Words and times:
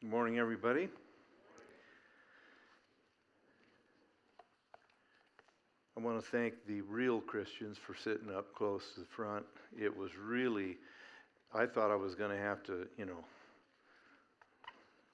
Good 0.00 0.10
morning, 0.10 0.38
everybody. 0.38 0.88
I 5.96 6.00
want 6.00 6.22
to 6.22 6.30
thank 6.30 6.54
the 6.68 6.82
real 6.82 7.20
Christians 7.20 7.78
for 7.84 7.96
sitting 7.96 8.32
up 8.32 8.54
close 8.54 8.94
to 8.94 9.00
the 9.00 9.06
front. 9.06 9.44
It 9.76 9.94
was 9.94 10.12
really, 10.16 10.76
I 11.52 11.66
thought 11.66 11.90
I 11.90 11.96
was 11.96 12.14
going 12.14 12.30
to 12.30 12.40
have 12.40 12.62
to, 12.64 12.86
you 12.96 13.06
know, 13.06 13.24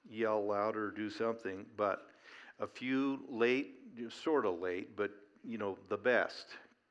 yell 0.07 0.45
louder, 0.45 0.91
do 0.91 1.09
something, 1.09 1.65
but 1.75 2.03
a 2.59 2.67
few 2.67 3.21
late, 3.27 3.71
sort 4.23 4.45
of 4.45 4.59
late, 4.59 4.95
but, 4.95 5.09
you 5.43 5.57
know, 5.57 5.79
the 5.89 5.97
best 5.97 6.45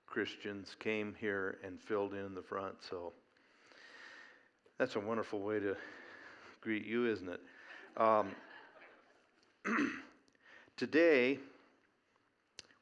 Christians 0.08 0.74
came 0.80 1.14
here 1.20 1.58
and 1.62 1.80
filled 1.80 2.12
in 2.12 2.34
the 2.34 2.42
front, 2.42 2.74
so 2.90 3.12
that's 4.78 4.96
a 4.96 5.00
wonderful 5.00 5.38
way 5.38 5.60
to 5.60 5.76
greet 6.60 6.84
you, 6.84 7.06
isn't 7.06 7.28
it? 7.28 7.40
Um, 7.96 8.34
today, 10.76 11.38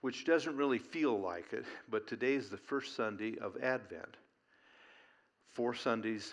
which 0.01 0.25
doesn't 0.25 0.57
really 0.57 0.79
feel 0.79 1.21
like 1.21 1.53
it, 1.53 1.67
but 1.91 2.07
today 2.07 2.35
is 2.35 2.49
the 2.49 2.57
first 2.57 2.97
Sunday 2.97 3.37
of 3.39 3.57
Advent, 3.63 4.17
four 5.53 5.75
Sundays 5.75 6.33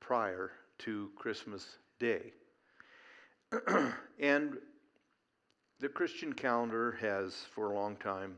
prior 0.00 0.52
to 0.78 1.10
Christmas 1.16 1.76
Day. 1.98 2.32
and 4.18 4.56
the 5.78 5.88
Christian 5.88 6.32
calendar 6.32 6.96
has, 7.02 7.34
for 7.54 7.70
a 7.70 7.74
long 7.74 7.94
time, 7.96 8.36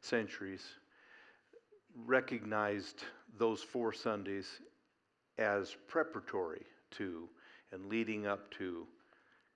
centuries, 0.00 0.62
recognized 2.06 3.04
those 3.38 3.62
four 3.62 3.92
Sundays 3.92 4.48
as 5.36 5.76
preparatory 5.88 6.62
to 6.92 7.28
and 7.70 7.86
leading 7.86 8.26
up 8.26 8.50
to 8.52 8.86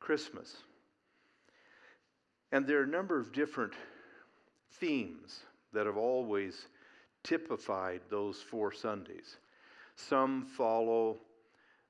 Christmas. 0.00 0.56
And 2.52 2.66
there 2.66 2.80
are 2.80 2.84
a 2.84 2.88
number 2.88 3.18
of 3.18 3.32
different 3.32 3.74
themes 4.72 5.40
that 5.72 5.86
have 5.86 5.96
always 5.96 6.66
typified 7.24 8.00
those 8.08 8.40
four 8.40 8.72
Sundays. 8.72 9.36
Some 9.96 10.44
follow 10.44 11.18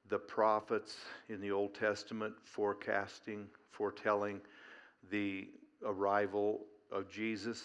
the 0.08 0.18
prophets 0.18 0.96
in 1.28 1.40
the 1.40 1.50
Old 1.50 1.74
Testament 1.74 2.34
forecasting, 2.44 3.46
foretelling 3.70 4.40
the 5.10 5.48
arrival 5.84 6.60
of 6.90 7.10
Jesus. 7.10 7.62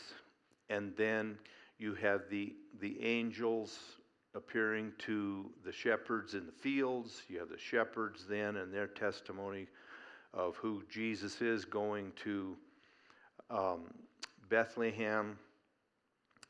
And 0.70 0.94
then 0.98 1.38
you 1.80 1.96
have 1.96 2.30
the, 2.30 2.54
the 2.80 3.02
angels 3.02 3.80
appearing 4.36 4.92
to 4.98 5.50
the 5.66 5.72
shepherds 5.72 6.34
in 6.34 6.46
the 6.46 6.52
fields. 6.52 7.24
You 7.28 7.40
have 7.40 7.50
the 7.50 7.58
shepherds 7.58 8.26
then 8.28 8.58
and 8.58 8.74
their 8.74 8.88
testimony 8.88 9.68
of 10.34 10.56
who 10.58 10.84
Jesus 10.90 11.42
is 11.42 11.66
going 11.66 12.12
to 12.24 12.58
um, 13.50 13.82
Bethlehem. 14.50 15.38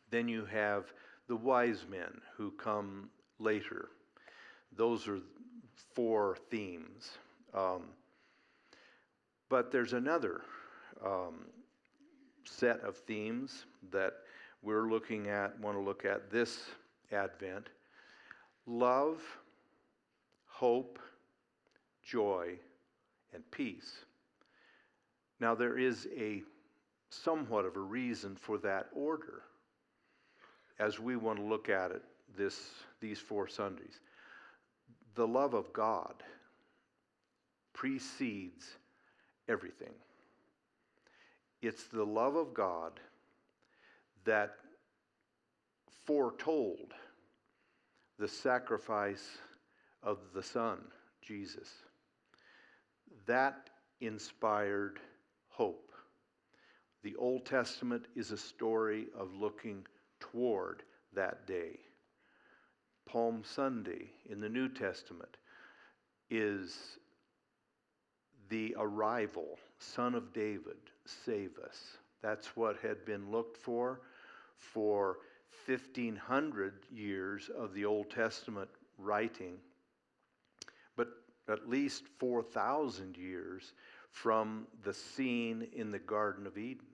Then 0.09 0.28
you 0.28 0.45
have 0.45 0.94
the 1.28 1.36
wise 1.36 1.86
men 1.90 2.22
who 2.38 2.52
come 2.52 3.09
later. 3.40 3.90
Those 4.75 5.08
are 5.08 5.20
four 5.94 6.38
themes. 6.50 7.12
Um, 7.53 7.84
but 9.50 9.72
there's 9.72 9.94
another 9.94 10.42
um, 11.06 11.45
set 12.45 12.80
of 12.81 12.97
themes 12.97 13.66
that 13.92 14.14
we're 14.62 14.90
looking 14.90 15.28
at, 15.28 15.59
want 15.59 15.78
to 15.78 15.81
look 15.81 16.06
at 16.06 16.31
this 16.31 16.62
Advent 17.12 17.68
love, 18.66 19.22
hope, 20.47 20.97
joy, 22.02 22.58
and 23.34 23.44
peace. 23.52 24.06
Now, 25.39 25.56
there 25.56 25.78
is 25.78 26.08
a 26.17 26.44
somewhat 27.09 27.66
of 27.66 27.75
a 27.75 27.81
reason 27.81 28.36
for 28.36 28.58
that 28.59 28.88
order 28.94 29.44
as 30.80 31.00
we 31.00 31.16
want 31.16 31.38
to 31.38 31.46
look 31.46 31.69
at 31.69 31.91
it 31.91 32.02
this, 32.35 32.59
these 33.00 33.19
four 33.19 33.47
Sundays. 33.47 34.00
The 35.16 35.28
love 35.28 35.53
of 35.53 35.72
God 35.74 36.16
precedes 37.74 38.66
everything. 39.47 39.94
It's 41.62 41.84
the 41.86 42.06
love 42.06 42.36
of 42.36 42.53
God 42.53 43.00
that 44.25 44.56
foretold 46.06 46.94
the 48.19 48.28
sacrifice 48.28 49.38
of 50.02 50.18
the 50.34 50.44
Son, 50.44 50.80
Jesus. 51.22 51.69
That 53.25 53.69
inspired 54.01 55.00
hope. 55.47 55.91
The 57.03 57.16
Old 57.18 57.46
Testament 57.46 58.06
is 58.16 58.31
a 58.31 58.38
story 58.38 59.07
of 59.18 59.34
looking 59.34 59.85
toward 60.19 60.84
that 61.13 61.46
day. 61.46 61.79
Palm 63.06 63.44
Sunday 63.44 64.12
in 64.29 64.40
the 64.40 64.50
New 64.50 64.69
Testament 64.69 65.38
is 66.29 66.97
the 68.50 68.75
arrival, 68.78 69.59
Son 69.80 70.16
of 70.16 70.34
David, 70.34 70.78
save 71.06 71.57
us. 71.59 71.97
That's 72.22 72.56
what 72.56 72.78
had 72.78 73.06
been 73.06 73.31
looked 73.31 73.57
for 73.57 74.01
for 74.56 75.18
1500 75.66 76.74
years 76.91 77.50
of 77.57 77.74
the 77.74 77.85
Old 77.85 78.09
Testament 78.09 78.69
writing, 78.97 79.57
but 80.95 81.09
at 81.50 81.70
least 81.70 82.04
4,000 82.20 83.18
years 83.18 83.74
from 84.12 84.68
the 84.84 84.94
scene 84.94 85.68
in 85.74 85.92
the 85.92 86.00
Garden 86.00 86.48
of 86.48 86.58
Eden 86.58 86.86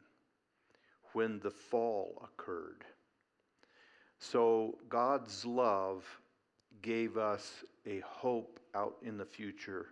when 1.14 1.40
the 1.40 1.52
fall 1.52 2.22
occurred. 2.24 2.86
So 4.20 4.78
God's 4.90 5.46
love 5.46 6.06
gave 6.82 7.18
us 7.18 7.64
a 7.86 8.00
hope 8.00 8.60
out 8.76 8.96
in 9.02 9.18
the 9.18 9.26
future. 9.26 9.88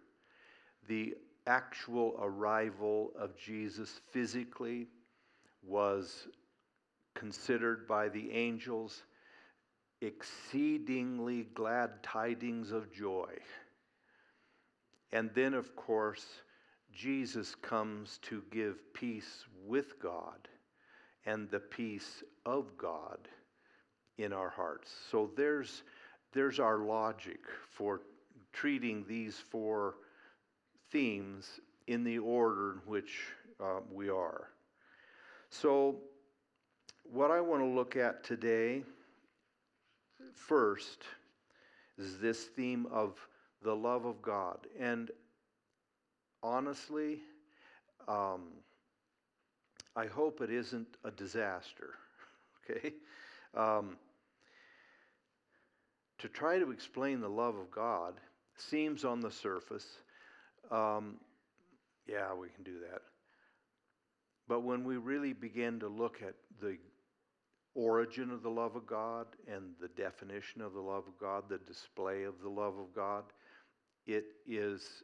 The 0.88 1.16
actual 1.46 2.16
arrival 2.22 3.12
of 3.18 3.38
Jesus 3.38 4.02
physically 4.12 4.88
was 5.66 6.28
considered 7.16 7.88
by 7.88 8.10
the 8.10 8.32
angels 8.32 9.04
exceedingly 10.02 11.44
glad 11.56 12.04
tidings 12.04 12.72
of 12.72 12.92
joy. 12.92 13.32
And 15.12 15.30
then, 15.34 15.54
of 15.54 15.76
course, 15.76 16.26
Jesus 16.94 17.56
comes 17.56 18.20
to 18.24 18.44
give 18.52 18.94
peace 18.94 19.46
with 19.66 20.00
God 20.02 20.48
and 21.26 21.50
the 21.50 21.60
peace 21.60 22.24
of 22.46 22.78
God 22.78 23.28
in 24.18 24.34
our 24.34 24.50
hearts. 24.50 24.92
So 25.12 25.30
there's, 25.36 25.84
there's 26.34 26.60
our 26.60 26.80
logic 26.80 27.40
for 27.70 28.02
treating 28.52 29.06
these 29.08 29.38
four 29.38 29.96
themes 30.92 31.60
in 31.88 32.04
the 32.04 32.18
order 32.18 32.74
in 32.74 32.78
which 32.86 33.20
uh, 33.64 33.80
we 33.92 34.10
are. 34.10 34.50
So 35.50 35.98
what 37.04 37.32
I 37.32 37.40
want 37.40 37.62
to 37.62 37.68
look 37.68 37.96
at 37.96 38.24
today 38.24 38.84
first 40.34 41.04
is 41.98 42.20
this 42.20 42.46
theme 42.46 42.88
of 42.92 43.16
the 43.64 43.76
love 43.76 44.06
of 44.06 44.22
God. 44.22 44.60
And 44.80 45.12
honestly, 46.44 47.20
um, 48.08 48.50
I 49.96 50.06
hope 50.06 50.42
it 50.42 50.52
isn't 50.52 50.88
a 51.04 51.12
disaster, 51.12 51.96
okay? 52.70 52.94
Um, 53.56 53.98
to 56.20 56.28
try 56.28 56.60
to 56.60 56.72
explain 56.72 57.22
the 57.22 57.30
love 57.30 57.56
of 57.56 57.70
God 57.72 58.14
seems 58.58 59.06
on 59.06 59.22
the 59.22 59.32
surface, 59.32 59.86
um, 60.72 61.18
yeah, 62.08 62.34
we 62.34 62.50
can 62.50 62.64
do 62.64 62.80
that. 62.92 63.02
But 64.48 64.62
when 64.62 64.84
we 64.84 64.98
really 64.98 65.34
begin 65.34 65.80
to 65.82 65.88
look 65.88 66.22
at 66.22 66.36
the 66.62 66.78
origin 67.76 68.32
of 68.32 68.42
the 68.42 68.50
love 68.50 68.76
of 68.76 68.88
God 68.88 69.28
and 69.48 69.74
the 69.80 69.90
definition 69.90 70.62
of 70.62 70.74
the 70.74 70.80
love 70.80 71.04
of 71.08 71.18
God, 71.20 71.44
the 71.50 71.60
display 71.60 72.24
of 72.24 72.42
the 72.42 72.50
love 72.50 72.78
of 72.80 72.94
God, 72.96 73.24
it 74.08 74.26
is, 74.48 75.04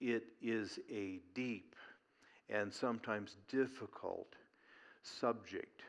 it 0.00 0.24
is 0.42 0.78
a 0.90 1.20
deep 1.34 1.76
and 2.48 2.72
sometimes 2.72 3.36
difficult 3.48 4.34
subject. 5.02 5.82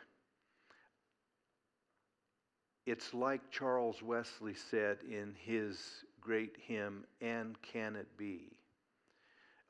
It's 2.86 3.14
like 3.14 3.52
Charles 3.52 4.02
Wesley 4.02 4.56
said 4.56 4.98
in 5.10 5.36
his 5.46 5.80
great 6.22 6.58
hymn, 6.68 7.06
And 7.22 7.60
Can 7.62 7.96
It 7.96 8.08
Be? 8.18 8.58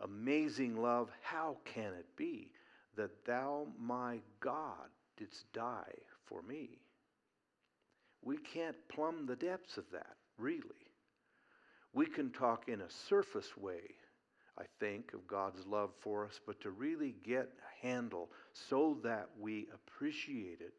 Amazing 0.02 0.82
love, 0.82 1.10
how 1.22 1.58
can 1.66 1.94
it 1.94 2.08
be 2.16 2.52
that 2.96 3.26
thou, 3.26 3.68
my 3.78 4.20
God, 4.40 4.90
didst 5.18 5.52
die 5.54 5.94
for 6.26 6.42
me. 6.42 6.80
We 8.22 8.38
can't 8.38 8.76
plumb 8.88 9.26
the 9.26 9.36
depths 9.36 9.78
of 9.78 9.86
that, 9.92 10.16
really. 10.38 10.89
We 11.94 12.06
can 12.06 12.32
talk 12.32 12.68
in 12.68 12.82
a 12.82 12.90
surface 12.90 13.58
way 13.58 13.82
I 14.60 14.66
think, 14.80 15.14
of 15.14 15.26
God's 15.26 15.66
love 15.66 15.92
for 16.02 16.26
us, 16.26 16.40
but 16.46 16.60
to 16.62 16.72
really 16.72 17.16
get 17.24 17.50
a 17.60 17.88
handle 17.88 18.30
so 18.52 18.98
that 19.04 19.30
we 19.40 19.68
appreciate 19.74 20.60
it 20.60 20.74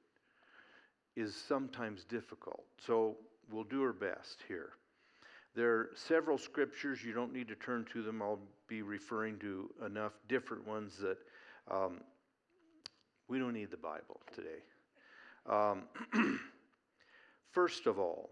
is 1.17 1.35
sometimes 1.35 2.05
difficult. 2.05 2.65
So 2.79 3.17
we'll 3.51 3.65
do 3.65 3.83
our 3.83 3.95
best 3.95 4.39
here. 4.47 4.71
There 5.55 5.71
are 5.73 5.91
several 5.95 6.37
scriptures. 6.37 7.03
You 7.03 7.13
don't 7.13 7.33
need 7.33 7.49
to 7.49 7.55
turn 7.55 7.87
to 7.93 8.03
them. 8.03 8.21
I'll 8.21 8.39
be 8.69 8.83
referring 8.83 9.39
to 9.39 9.71
enough 9.85 10.13
different 10.29 10.67
ones 10.67 10.99
that 10.99 11.17
um, 11.71 12.03
we 13.29 13.39
don't 13.39 13.55
need 13.55 13.71
the 13.71 13.77
Bible 13.79 14.21
today. 14.35 14.63
Um, 15.49 15.83
first 17.51 17.87
of 17.87 17.99
all, 17.99 18.31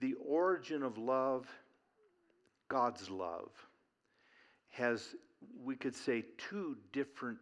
the 0.00 0.14
origin 0.26 0.82
of 0.82 0.98
love, 0.98 1.46
God's 2.68 3.10
love, 3.10 3.50
has, 4.70 5.14
we 5.62 5.76
could 5.76 5.94
say, 5.94 6.24
two 6.38 6.76
different 6.92 7.38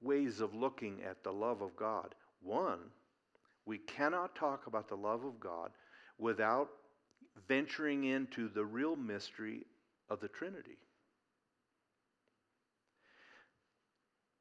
ways 0.00 0.40
of 0.40 0.54
looking 0.54 1.02
at 1.08 1.22
the 1.22 1.32
love 1.32 1.62
of 1.62 1.74
God. 1.76 2.14
One, 2.42 2.80
we 3.66 3.78
cannot 3.78 4.34
talk 4.34 4.66
about 4.66 4.88
the 4.88 4.96
love 4.96 5.24
of 5.24 5.40
God 5.40 5.70
without 6.18 6.68
venturing 7.48 8.04
into 8.04 8.48
the 8.48 8.64
real 8.64 8.96
mystery 8.96 9.62
of 10.08 10.20
the 10.20 10.28
Trinity. 10.28 10.78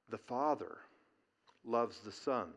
The 0.10 0.18
Father 0.18 0.78
loves 1.66 2.00
the 2.00 2.12
Son. 2.12 2.50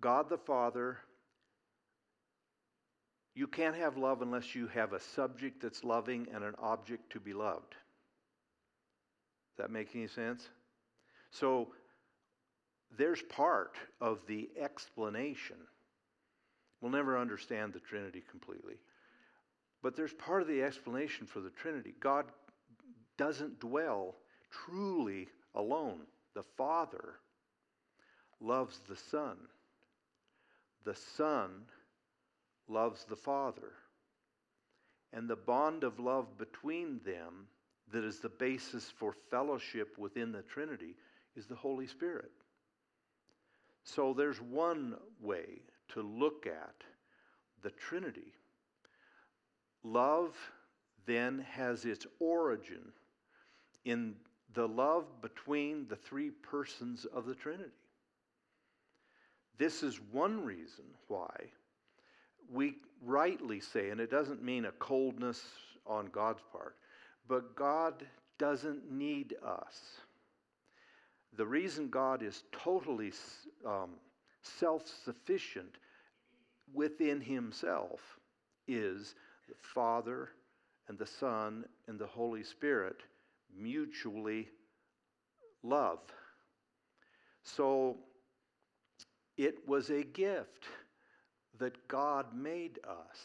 God 0.00 0.28
the 0.28 0.38
Father, 0.38 0.98
you 3.36 3.46
can't 3.46 3.76
have 3.76 3.98
love 3.98 4.22
unless 4.22 4.54
you 4.54 4.66
have 4.68 4.94
a 4.94 5.00
subject 5.00 5.60
that's 5.60 5.84
loving 5.84 6.26
and 6.34 6.42
an 6.42 6.54
object 6.58 7.12
to 7.12 7.20
be 7.20 7.34
loved. 7.34 7.74
Does 9.50 9.58
that 9.58 9.70
make 9.70 9.94
any 9.94 10.08
sense? 10.08 10.48
So 11.30 11.68
there's 12.96 13.20
part 13.20 13.76
of 14.00 14.20
the 14.26 14.48
explanation. 14.58 15.56
We'll 16.80 16.90
never 16.90 17.18
understand 17.18 17.74
the 17.74 17.80
Trinity 17.80 18.22
completely. 18.30 18.76
But 19.82 19.96
there's 19.96 20.14
part 20.14 20.40
of 20.40 20.48
the 20.48 20.62
explanation 20.62 21.26
for 21.26 21.40
the 21.40 21.50
Trinity. 21.50 21.92
God 22.00 22.24
doesn't 23.18 23.60
dwell 23.60 24.14
truly 24.50 25.28
alone. 25.54 26.00
The 26.34 26.42
Father 26.56 27.16
loves 28.40 28.80
the 28.88 28.96
Son. 28.96 29.36
The 30.86 30.96
Son 31.16 31.50
loves 32.68 33.04
the 33.04 33.16
Father. 33.16 33.72
And 35.12 35.28
the 35.28 35.36
bond 35.36 35.84
of 35.84 35.98
love 35.98 36.36
between 36.36 37.00
them, 37.04 37.46
that 37.92 38.04
is 38.04 38.20
the 38.20 38.28
basis 38.28 38.90
for 38.90 39.14
fellowship 39.30 39.96
within 39.98 40.32
the 40.32 40.42
Trinity, 40.42 40.96
is 41.36 41.46
the 41.46 41.54
Holy 41.54 41.86
Spirit. 41.86 42.32
So 43.84 44.12
there's 44.12 44.40
one 44.40 44.96
way 45.20 45.62
to 45.90 46.02
look 46.02 46.46
at 46.46 46.74
the 47.62 47.70
Trinity. 47.70 48.32
Love 49.84 50.34
then 51.06 51.46
has 51.50 51.84
its 51.84 52.06
origin 52.18 52.92
in 53.84 54.16
the 54.54 54.66
love 54.66 55.04
between 55.22 55.86
the 55.88 55.96
three 55.96 56.30
persons 56.30 57.04
of 57.04 57.26
the 57.26 57.34
Trinity. 57.34 57.70
This 59.58 59.82
is 59.82 60.00
one 60.10 60.44
reason 60.44 60.84
why 61.06 61.30
we 62.52 62.76
rightly 63.04 63.60
say, 63.60 63.90
and 63.90 64.00
it 64.00 64.10
doesn't 64.10 64.42
mean 64.42 64.64
a 64.64 64.72
coldness 64.72 65.42
on 65.86 66.06
God's 66.06 66.42
part, 66.52 66.76
but 67.28 67.54
God 67.56 68.06
doesn't 68.38 68.90
need 68.90 69.34
us. 69.44 70.00
The 71.36 71.46
reason 71.46 71.88
God 71.88 72.22
is 72.22 72.44
totally 72.52 73.12
um, 73.66 73.90
self 74.42 74.84
sufficient 75.04 75.76
within 76.72 77.20
Himself 77.20 78.00
is 78.66 79.14
the 79.48 79.54
Father 79.60 80.30
and 80.88 80.98
the 80.98 81.06
Son 81.06 81.64
and 81.88 81.98
the 81.98 82.06
Holy 82.06 82.42
Spirit 82.42 83.02
mutually 83.56 84.48
love. 85.62 86.00
So 87.42 87.96
it 89.36 89.68
was 89.68 89.90
a 89.90 90.02
gift 90.02 90.64
that 91.58 91.88
God 91.88 92.26
made 92.34 92.78
us. 92.88 93.18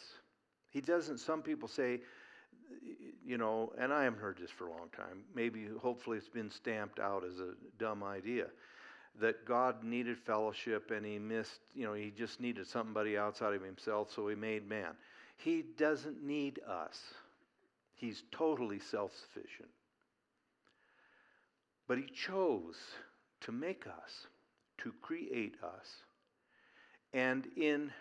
He 0.69 0.81
doesn't, 0.81 1.19
some 1.19 1.41
people 1.41 1.67
say, 1.67 2.01
you 3.25 3.37
know, 3.37 3.73
and 3.77 3.93
I 3.93 4.03
haven't 4.03 4.19
heard 4.19 4.37
this 4.39 4.49
for 4.49 4.67
a 4.67 4.71
long 4.71 4.89
time. 4.95 5.23
Maybe, 5.35 5.67
hopefully, 5.81 6.17
it's 6.17 6.29
been 6.29 6.49
stamped 6.49 6.99
out 6.99 7.23
as 7.25 7.39
a 7.39 7.53
dumb 7.77 8.03
idea 8.03 8.47
that 9.19 9.45
God 9.45 9.83
needed 9.83 10.17
fellowship 10.17 10.91
and 10.91 11.05
he 11.05 11.19
missed, 11.19 11.59
you 11.75 11.85
know, 11.85 11.93
he 11.93 12.11
just 12.11 12.39
needed 12.39 12.67
somebody 12.67 13.17
outside 13.17 13.53
of 13.53 13.61
himself, 13.61 14.11
so 14.13 14.27
he 14.27 14.35
made 14.35 14.67
man. 14.67 14.93
He 15.37 15.63
doesn't 15.77 16.23
need 16.23 16.59
us, 16.67 16.99
he's 17.95 18.23
totally 18.31 18.79
self 18.79 19.11
sufficient. 19.15 19.69
But 21.87 21.97
he 21.97 22.05
chose 22.05 22.77
to 23.41 23.51
make 23.51 23.85
us, 23.85 24.27
to 24.77 24.93
create 25.01 25.55
us. 25.63 25.87
And 27.13 27.47
in 27.57 27.91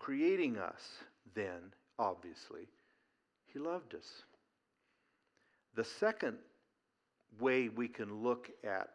creating 0.00 0.56
us, 0.56 0.80
then, 1.34 1.60
obviously, 1.98 2.66
he 3.52 3.58
loved 3.58 3.94
us. 3.94 4.24
The 5.76 5.84
second 5.84 6.38
way 7.38 7.68
we 7.68 7.86
can 7.86 8.22
look 8.22 8.50
at 8.64 8.88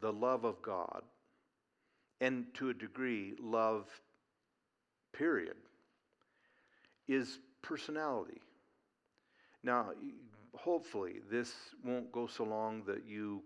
the 0.00 0.10
love 0.10 0.44
of 0.44 0.62
God, 0.62 1.02
and 2.22 2.46
to 2.54 2.70
a 2.70 2.74
degree, 2.74 3.34
love, 3.38 3.84
period, 5.12 5.56
is 7.06 7.38
personality. 7.60 8.40
Now, 9.62 9.90
hopefully, 10.56 11.16
this 11.30 11.52
won't 11.84 12.10
go 12.10 12.26
so 12.26 12.44
long 12.44 12.82
that 12.86 13.06
you 13.06 13.42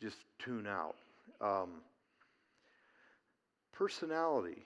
just 0.00 0.18
tune 0.40 0.66
out. 0.66 0.96
Um, 1.40 1.82
personality. 3.72 4.64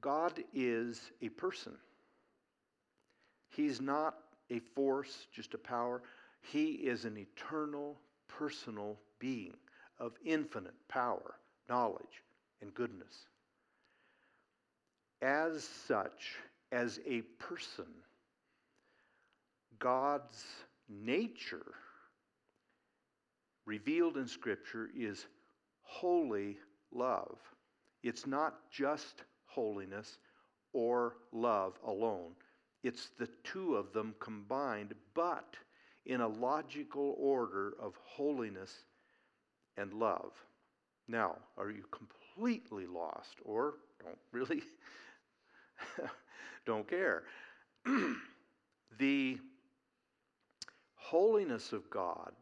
God 0.00 0.32
is 0.54 1.10
a 1.22 1.28
person. 1.28 1.72
He's 3.50 3.80
not 3.80 4.14
a 4.50 4.60
force, 4.60 5.26
just 5.32 5.54
a 5.54 5.58
power. 5.58 6.02
He 6.40 6.72
is 6.72 7.04
an 7.04 7.16
eternal, 7.16 7.98
personal 8.28 8.98
being 9.18 9.56
of 9.98 10.12
infinite 10.24 10.74
power, 10.88 11.34
knowledge, 11.68 12.24
and 12.62 12.72
goodness. 12.74 13.26
As 15.20 15.64
such, 15.64 16.36
as 16.72 17.00
a 17.06 17.20
person, 17.38 17.86
God's 19.78 20.44
nature 20.88 21.74
revealed 23.66 24.16
in 24.16 24.26
Scripture 24.26 24.88
is 24.96 25.26
holy 25.82 26.56
love. 26.92 27.38
It's 28.02 28.26
not 28.26 28.70
just 28.70 29.24
holiness 29.50 30.18
or 30.72 31.16
love 31.32 31.78
alone, 31.86 32.32
it's 32.82 33.10
the 33.18 33.28
two 33.44 33.76
of 33.76 33.92
them 33.92 34.14
combined, 34.20 34.94
but 35.14 35.56
in 36.06 36.20
a 36.20 36.28
logical 36.28 37.14
order 37.18 37.74
of 37.80 37.94
holiness 38.04 38.84
and 39.76 39.92
love. 39.92 40.32
Now, 41.08 41.36
are 41.58 41.70
you 41.70 41.84
completely 41.90 42.86
lost 42.86 43.36
or 43.44 43.74
don't 44.02 44.18
really 44.32 44.62
don't 46.66 46.88
care? 46.88 47.24
the 48.98 49.38
holiness 50.94 51.72
of 51.72 51.90
God 51.90 52.32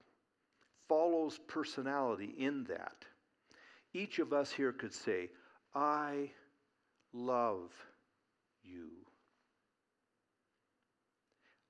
follows 0.89 1.39
personality 1.49 2.35
in 2.39 2.65
that. 2.65 3.05
Each 3.95 4.19
of 4.19 4.33
us 4.33 4.51
here 4.51 4.73
could 4.73 4.93
say, 4.93 5.31
I 5.75 6.31
love 7.13 7.73
you. 8.63 8.91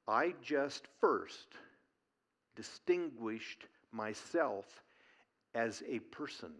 I 0.06 0.34
just 0.42 0.86
first 1.00 1.48
distinguished 2.56 3.66
myself 3.92 4.64
as 5.54 5.82
a 5.88 5.98
person. 5.98 6.50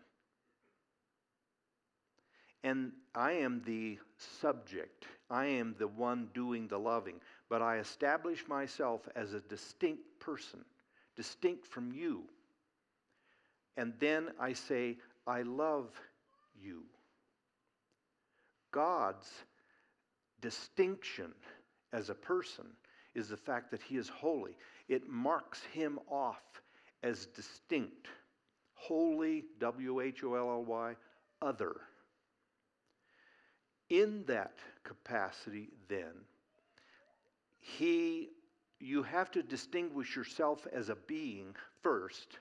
And 2.64 2.92
I 3.14 3.32
am 3.32 3.62
the 3.64 3.98
subject. 4.16 5.06
I 5.30 5.46
am 5.46 5.74
the 5.78 5.88
one 5.88 6.28
doing 6.34 6.68
the 6.68 6.78
loving. 6.78 7.20
But 7.48 7.62
I 7.62 7.78
establish 7.78 8.46
myself 8.48 9.08
as 9.16 9.32
a 9.32 9.40
distinct 9.40 10.02
person, 10.20 10.64
distinct 11.16 11.66
from 11.66 11.92
you. 11.92 12.24
And 13.76 13.94
then 13.98 14.28
I 14.40 14.52
say, 14.52 14.98
I 15.26 15.42
love 15.42 15.88
you. 16.60 16.82
God's 18.78 19.28
distinction 20.40 21.32
as 21.92 22.10
a 22.10 22.14
person 22.14 22.66
is 23.16 23.28
the 23.28 23.36
fact 23.36 23.72
that 23.72 23.82
he 23.82 23.96
is 23.96 24.08
holy. 24.08 24.56
It 24.88 25.08
marks 25.08 25.60
him 25.72 25.98
off 26.08 26.62
as 27.02 27.26
distinct. 27.26 28.06
Holy, 28.74 29.46
W 29.58 30.00
H 30.00 30.22
O 30.22 30.36
L 30.36 30.50
L 30.50 30.64
Y, 30.64 30.94
other. 31.42 31.74
In 33.90 34.22
that 34.28 34.54
capacity, 34.84 35.70
then, 35.88 36.14
he 37.58 38.28
you 38.78 39.02
have 39.02 39.32
to 39.32 39.42
distinguish 39.42 40.14
yourself 40.14 40.68
as 40.72 40.88
a 40.88 40.96
being 41.08 41.56
first, 41.82 42.38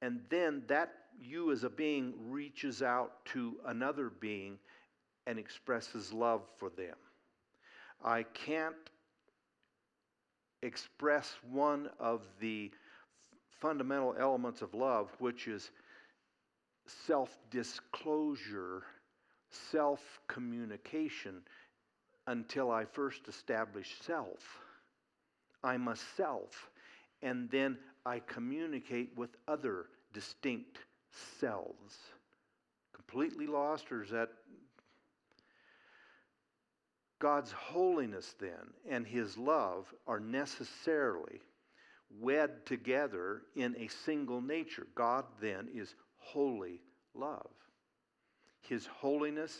and 0.00 0.22
then 0.30 0.62
that 0.68 0.94
you 1.20 1.52
as 1.52 1.64
a 1.64 1.70
being 1.70 2.14
reaches 2.30 2.80
out 2.80 3.26
to 3.26 3.56
another 3.66 4.08
being 4.08 4.58
and 5.26 5.38
expresses 5.38 6.12
love 6.12 6.42
for 6.58 6.70
them. 6.70 6.96
I 8.04 8.24
can't 8.24 8.74
express 10.62 11.34
one 11.50 11.88
of 11.98 12.22
the 12.40 12.70
fundamental 13.60 14.14
elements 14.18 14.62
of 14.62 14.74
love, 14.74 15.10
which 15.18 15.46
is 15.46 15.70
self 16.86 17.38
disclosure, 17.50 18.82
self 19.50 20.20
communication, 20.28 21.42
until 22.26 22.70
I 22.70 22.84
first 22.84 23.28
establish 23.28 23.96
self. 24.00 24.60
I'm 25.64 25.88
a 25.88 25.96
self, 26.16 26.70
and 27.22 27.48
then 27.50 27.78
I 28.04 28.20
communicate 28.20 29.16
with 29.16 29.30
other 29.46 29.86
distinct 30.12 30.78
selves. 31.38 31.96
Completely 32.94 33.46
lost, 33.46 33.92
or 33.92 34.02
is 34.02 34.10
that 34.10 34.30
God's 37.22 37.52
holiness 37.52 38.34
then 38.40 38.72
and 38.90 39.06
his 39.06 39.38
love 39.38 39.86
are 40.08 40.18
necessarily 40.18 41.40
wed 42.18 42.66
together 42.66 43.42
in 43.54 43.76
a 43.76 43.86
single 43.86 44.40
nature. 44.40 44.88
God 44.96 45.24
then 45.40 45.68
is 45.72 45.94
holy 46.16 46.80
love. 47.14 47.52
His 48.62 48.86
holiness 48.86 49.56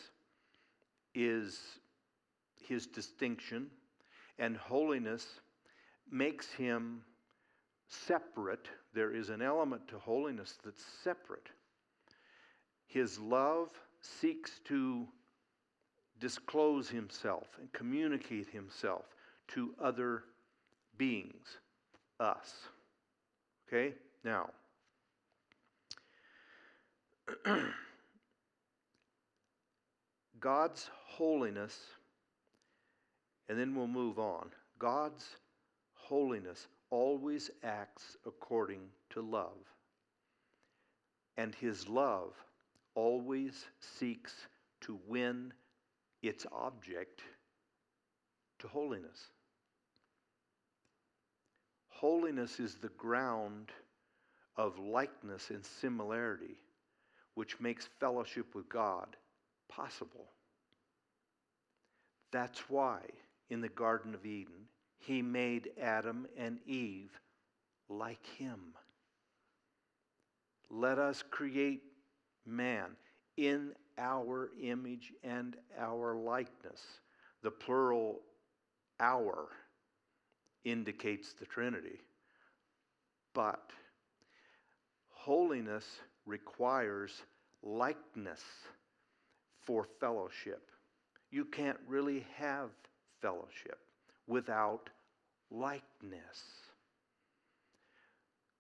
is 1.14 1.60
his 2.66 2.88
distinction, 2.88 3.68
and 4.40 4.56
holiness 4.56 5.24
makes 6.10 6.50
him 6.50 7.02
separate. 7.86 8.66
There 8.92 9.14
is 9.14 9.28
an 9.28 9.40
element 9.40 9.86
to 9.86 10.00
holiness 10.00 10.58
that's 10.64 10.84
separate. 11.04 11.48
His 12.88 13.20
love 13.20 13.68
seeks 14.00 14.50
to 14.64 15.06
disclose 16.22 16.88
himself 16.88 17.48
and 17.58 17.70
communicate 17.72 18.48
himself 18.48 19.02
to 19.48 19.74
other 19.82 20.22
beings, 20.96 21.58
us. 22.20 22.54
Okay? 23.66 23.92
Now, 24.24 24.50
God's 30.38 30.88
holiness, 31.06 31.76
and 33.48 33.58
then 33.58 33.74
we'll 33.74 33.88
move 33.88 34.20
on. 34.20 34.50
God's 34.78 35.26
holiness 35.94 36.68
always 36.90 37.50
acts 37.64 38.16
according 38.26 38.82
to 39.10 39.22
love. 39.22 39.58
And 41.36 41.52
his 41.52 41.88
love 41.88 42.34
always 42.94 43.64
seeks 43.80 44.46
to 44.82 45.00
win 45.08 45.52
its 46.22 46.46
object 46.52 47.22
to 48.60 48.68
holiness. 48.68 49.26
Holiness 51.88 52.60
is 52.60 52.76
the 52.76 52.90
ground 52.90 53.70
of 54.56 54.78
likeness 54.78 55.50
and 55.50 55.64
similarity, 55.64 56.56
which 57.34 57.60
makes 57.60 57.88
fellowship 57.98 58.54
with 58.54 58.68
God 58.68 59.16
possible. 59.68 60.30
That's 62.30 62.58
why 62.68 63.00
in 63.50 63.60
the 63.60 63.68
Garden 63.68 64.14
of 64.14 64.24
Eden, 64.24 64.68
he 64.98 65.22
made 65.22 65.70
Adam 65.80 66.26
and 66.36 66.58
Eve 66.66 67.10
like 67.88 68.24
him. 68.38 68.60
Let 70.70 70.98
us 70.98 71.22
create 71.30 71.82
man 72.46 72.96
in 73.36 73.72
our 73.98 74.50
image 74.60 75.12
and 75.22 75.56
our 75.78 76.14
likeness. 76.14 76.80
The 77.42 77.50
plural 77.50 78.20
our 79.00 79.48
indicates 80.64 81.32
the 81.32 81.46
Trinity. 81.46 82.00
But 83.34 83.70
holiness 85.08 85.86
requires 86.26 87.22
likeness 87.62 88.42
for 89.62 89.86
fellowship. 90.00 90.70
You 91.30 91.44
can't 91.44 91.78
really 91.86 92.26
have 92.36 92.70
fellowship 93.20 93.78
without 94.26 94.90
likeness. 95.50 96.42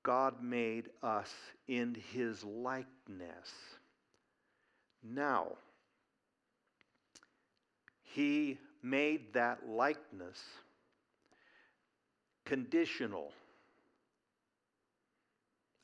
God 0.02 0.42
made 0.42 0.88
us 1.02 1.32
in 1.68 1.96
his 2.12 2.42
likeness. 2.44 3.50
Now, 5.02 5.48
he 8.02 8.58
made 8.82 9.32
that 9.32 9.68
likeness 9.68 10.40
conditional. 12.44 13.32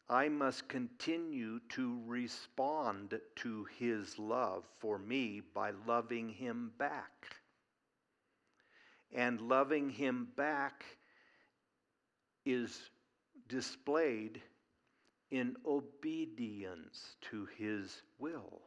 I 0.08 0.28
must 0.28 0.68
continue 0.68 1.60
to 1.70 2.00
respond 2.06 3.18
to 3.36 3.66
his 3.78 4.18
love 4.18 4.64
for 4.78 4.98
me 4.98 5.42
by 5.54 5.72
loving 5.86 6.28
him 6.28 6.72
back. 6.78 7.36
And 9.12 9.40
loving 9.40 9.90
him 9.90 10.28
back 10.36 10.84
is 12.44 12.90
displayed 13.48 14.40
in 15.30 15.56
obedience 15.66 17.16
to 17.30 17.46
his 17.58 18.02
will. 18.18 18.62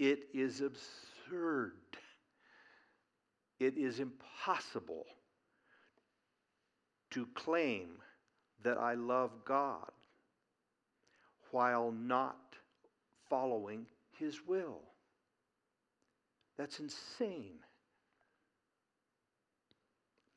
It 0.00 0.28
is 0.32 0.62
absurd. 0.62 1.74
It 3.60 3.76
is 3.76 4.00
impossible 4.00 5.04
to 7.10 7.26
claim 7.34 7.90
that 8.62 8.78
I 8.78 8.94
love 8.94 9.30
God 9.44 9.90
while 11.50 11.92
not 11.92 12.56
following 13.28 13.84
His 14.18 14.38
will. 14.46 14.80
That's 16.56 16.80
insane. 16.80 17.58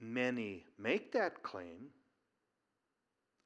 Many 0.01 0.65
make 0.77 1.13
that 1.13 1.41
claim. 1.41 1.87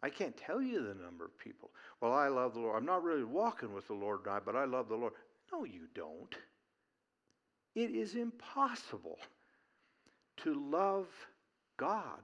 I 0.02 0.10
can't 0.10 0.36
tell 0.36 0.64
you 0.64 0.80
the 0.80 0.96
number 0.96 1.26
of 1.26 1.38
people. 1.38 1.70
Well, 2.02 2.14
I 2.14 2.28
love 2.28 2.56
the 2.56 2.60
Lord. 2.60 2.76
I'm 2.76 2.86
not 2.86 3.04
really 3.04 3.24
walking 3.24 3.72
with 3.72 3.86
the 3.86 3.94
Lord 3.94 4.22
but 4.24 4.56
I 4.56 4.66
love 4.66 4.90
the 4.90 4.96
Lord. 4.96 5.14
No, 5.52 5.64
you 5.64 5.88
don't. 5.94 6.36
It 7.76 7.92
is 7.92 8.16
impossible 8.16 9.20
to 10.38 10.54
love 10.54 11.08
God 11.78 12.22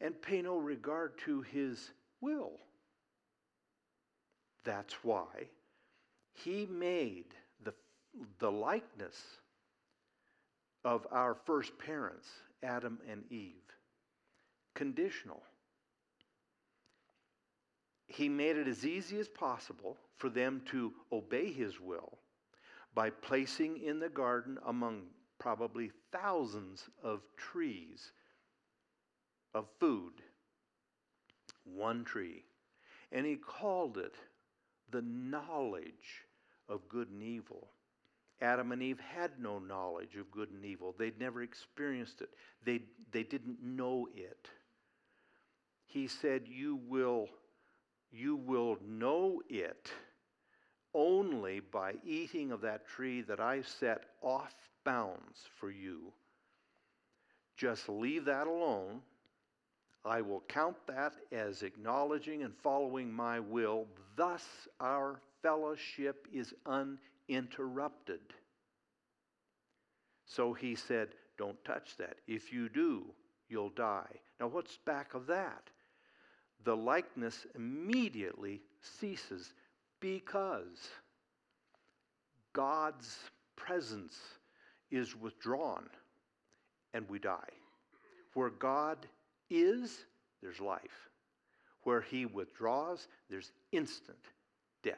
and 0.00 0.20
pay 0.20 0.42
no 0.42 0.56
regard 0.56 1.18
to 1.26 1.42
his 1.42 1.90
will. 2.20 2.52
That's 4.64 4.94
why 5.02 5.48
he 6.32 6.66
made 6.66 7.26
the, 7.62 7.74
the 8.38 8.50
likeness 8.50 9.16
of 10.84 11.06
our 11.10 11.34
first 11.46 11.78
parents, 11.78 12.28
Adam 12.62 12.98
and 13.10 13.24
Eve, 13.30 13.62
conditional. 14.74 15.42
He 18.06 18.28
made 18.28 18.56
it 18.56 18.68
as 18.68 18.86
easy 18.86 19.18
as 19.18 19.28
possible 19.28 19.96
for 20.16 20.28
them 20.28 20.62
to 20.70 20.92
obey 21.12 21.52
his 21.52 21.80
will 21.80 22.18
by 22.94 23.10
placing 23.10 23.82
in 23.82 23.98
the 23.98 24.08
garden 24.08 24.58
among 24.66 25.06
probably 25.38 25.90
thousands 26.12 26.84
of 27.02 27.22
trees 27.36 28.12
of 29.52 29.66
food 29.80 30.12
one 31.64 32.04
tree. 32.04 32.44
And 33.12 33.26
he 33.26 33.36
called 33.36 33.98
it 33.98 34.14
the 34.90 35.02
knowledge 35.02 36.26
of 36.68 36.88
good 36.88 37.08
and 37.08 37.22
evil. 37.22 37.68
Adam 38.40 38.72
and 38.72 38.82
Eve 38.82 39.00
had 39.00 39.40
no 39.40 39.58
knowledge 39.58 40.16
of 40.16 40.30
good 40.30 40.50
and 40.50 40.64
evil. 40.64 40.94
They'd 40.98 41.18
never 41.18 41.42
experienced 41.42 42.20
it. 42.20 42.30
They, 42.64 42.82
they 43.12 43.22
didn't 43.22 43.62
know 43.62 44.08
it. 44.14 44.48
He 45.86 46.08
said, 46.08 46.42
You 46.48 46.80
will 46.88 47.28
you 48.10 48.36
will 48.36 48.78
know 48.86 49.42
it 49.48 49.90
only 50.94 51.60
by 51.60 51.94
eating 52.04 52.52
of 52.52 52.60
that 52.60 52.86
tree 52.86 53.22
that 53.22 53.40
I 53.40 53.62
set 53.62 54.04
off 54.22 54.54
bounds 54.84 55.40
for 55.58 55.70
you 55.70 56.12
just 57.56 57.88
leave 57.88 58.24
that 58.24 58.46
alone. 58.46 59.00
I 60.04 60.20
will 60.20 60.42
count 60.48 60.76
that 60.86 61.14
as 61.32 61.62
acknowledging 61.62 62.42
and 62.42 62.54
following 62.62 63.12
my 63.12 63.40
will. 63.40 63.86
Thus, 64.16 64.44
our 64.80 65.20
fellowship 65.42 66.26
is 66.32 66.52
uninterrupted. 66.66 68.20
So 70.26 70.52
he 70.52 70.74
said, 70.74 71.08
Don't 71.38 71.62
touch 71.64 71.96
that. 71.98 72.16
If 72.26 72.52
you 72.52 72.68
do, 72.68 73.04
you'll 73.48 73.70
die. 73.70 74.20
Now, 74.40 74.48
what's 74.48 74.76
back 74.84 75.14
of 75.14 75.26
that? 75.28 75.70
The 76.64 76.76
likeness 76.76 77.46
immediately 77.54 78.62
ceases 78.80 79.52
because 80.00 80.88
God's 82.52 83.18
presence 83.56 84.18
is 84.90 85.14
withdrawn 85.14 85.88
and 86.94 87.08
we 87.08 87.18
die. 87.18 87.50
Where 88.32 88.50
God 88.50 89.06
is, 89.50 90.04
there's 90.42 90.60
life. 90.60 91.10
Where 91.82 92.00
he 92.00 92.24
withdraws, 92.24 93.08
there's 93.28 93.52
instant 93.72 94.18
death. 94.82 94.96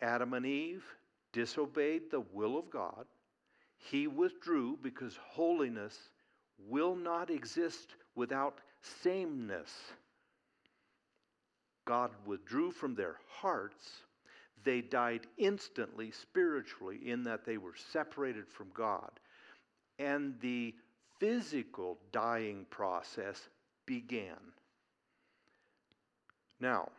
Adam 0.00 0.34
and 0.34 0.44
Eve 0.44 0.84
disobeyed 1.32 2.10
the 2.10 2.24
will 2.32 2.58
of 2.58 2.70
God. 2.70 3.06
He 3.76 4.08
withdrew 4.08 4.78
because 4.82 5.16
holiness 5.16 6.10
will 6.68 6.96
not 6.96 7.30
exist 7.30 7.94
without 8.14 8.60
sameness. 9.02 9.70
God 11.84 12.10
withdrew 12.26 12.70
from 12.70 12.94
their 12.94 13.16
hearts. 13.28 14.02
They 14.64 14.80
died 14.80 15.26
instantly 15.38 16.10
spiritually 16.10 17.00
in 17.04 17.24
that 17.24 17.44
they 17.44 17.58
were 17.58 17.74
separated 17.92 18.48
from 18.48 18.68
God. 18.74 19.10
And 19.98 20.38
the 20.40 20.74
physical 21.18 21.98
dying 22.12 22.66
process 22.70 23.48
began. 23.86 24.38
Now, 26.60 26.90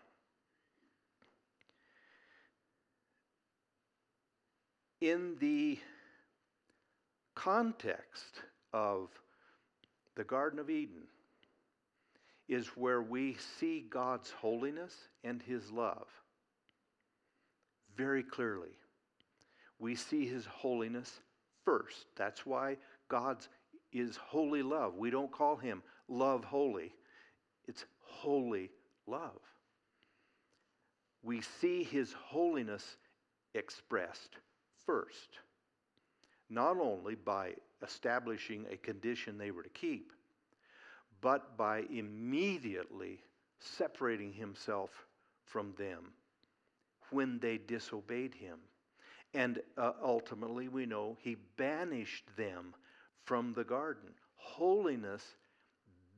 in 4.99 5.35
the 5.39 5.79
context 7.35 8.41
of 8.71 9.09
the 10.15 10.23
Garden 10.23 10.59
of 10.59 10.69
Eden, 10.69 11.03
is 12.47 12.67
where 12.69 13.01
we 13.01 13.37
see 13.59 13.85
God's 13.89 14.31
holiness 14.31 14.93
and 15.23 15.41
His 15.41 15.71
love 15.71 16.07
very 17.95 18.23
clearly. 18.23 18.77
We 19.79 19.95
see 19.95 20.27
His 20.27 20.45
holiness 20.45 21.19
first. 21.63 22.05
That's 22.15 22.45
why 22.45 22.77
God's 23.07 23.49
is 23.91 24.17
holy 24.17 24.63
love. 24.63 24.95
We 24.95 25.09
don't 25.09 25.31
call 25.31 25.55
Him 25.55 25.83
love 26.07 26.43
holy, 26.43 26.93
it's 27.67 27.85
holy 28.01 28.71
love. 29.07 29.39
We 31.21 31.41
see 31.41 31.83
His 31.83 32.13
holiness 32.13 32.97
expressed 33.55 34.37
first, 34.85 35.29
not 36.49 36.77
only 36.77 37.15
by 37.15 37.53
establishing 37.81 38.65
a 38.71 38.77
condition 38.77 39.37
they 39.37 39.51
were 39.51 39.63
to 39.63 39.69
keep 39.69 40.11
but 41.23 41.55
by 41.55 41.85
immediately 41.89 43.23
separating 43.59 44.33
himself 44.33 44.91
from 45.45 45.73
them 45.77 46.11
when 47.11 47.39
they 47.39 47.57
disobeyed 47.57 48.35
him. 48.35 48.57
And 49.33 49.59
uh, 49.77 49.93
ultimately, 50.03 50.67
we 50.67 50.85
know 50.85 51.17
he 51.21 51.37
banished 51.57 52.25
them 52.37 52.75
from 53.23 53.53
the 53.53 53.63
garden. 53.63 54.09
Holiness 54.35 55.23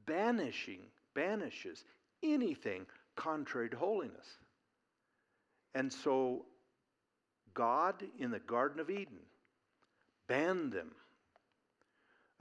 banishing, 0.07 0.82
banishes 1.13 1.86
anything 2.23 2.86
contrary 3.15 3.69
to 3.69 3.77
holiness. 3.77 4.27
And 5.75 5.93
so, 5.93 6.45
God 7.53 8.03
in 8.17 8.32
the 8.32 8.39
Garden 8.39 8.80
of 8.80 8.89
Eden 8.89 9.19
banned 10.27 10.73
them 10.73 10.91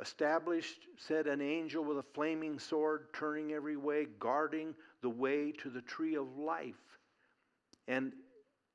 established, 0.00 0.86
said 0.96 1.26
an 1.26 1.40
angel 1.40 1.84
with 1.84 1.98
a 1.98 2.04
flaming 2.14 2.58
sword, 2.58 3.06
turning 3.12 3.52
every 3.52 3.76
way, 3.76 4.06
guarding 4.18 4.74
the 5.02 5.10
way 5.10 5.52
to 5.52 5.70
the 5.70 5.82
tree 5.82 6.16
of 6.16 6.36
life. 6.36 6.74
And 7.86 8.12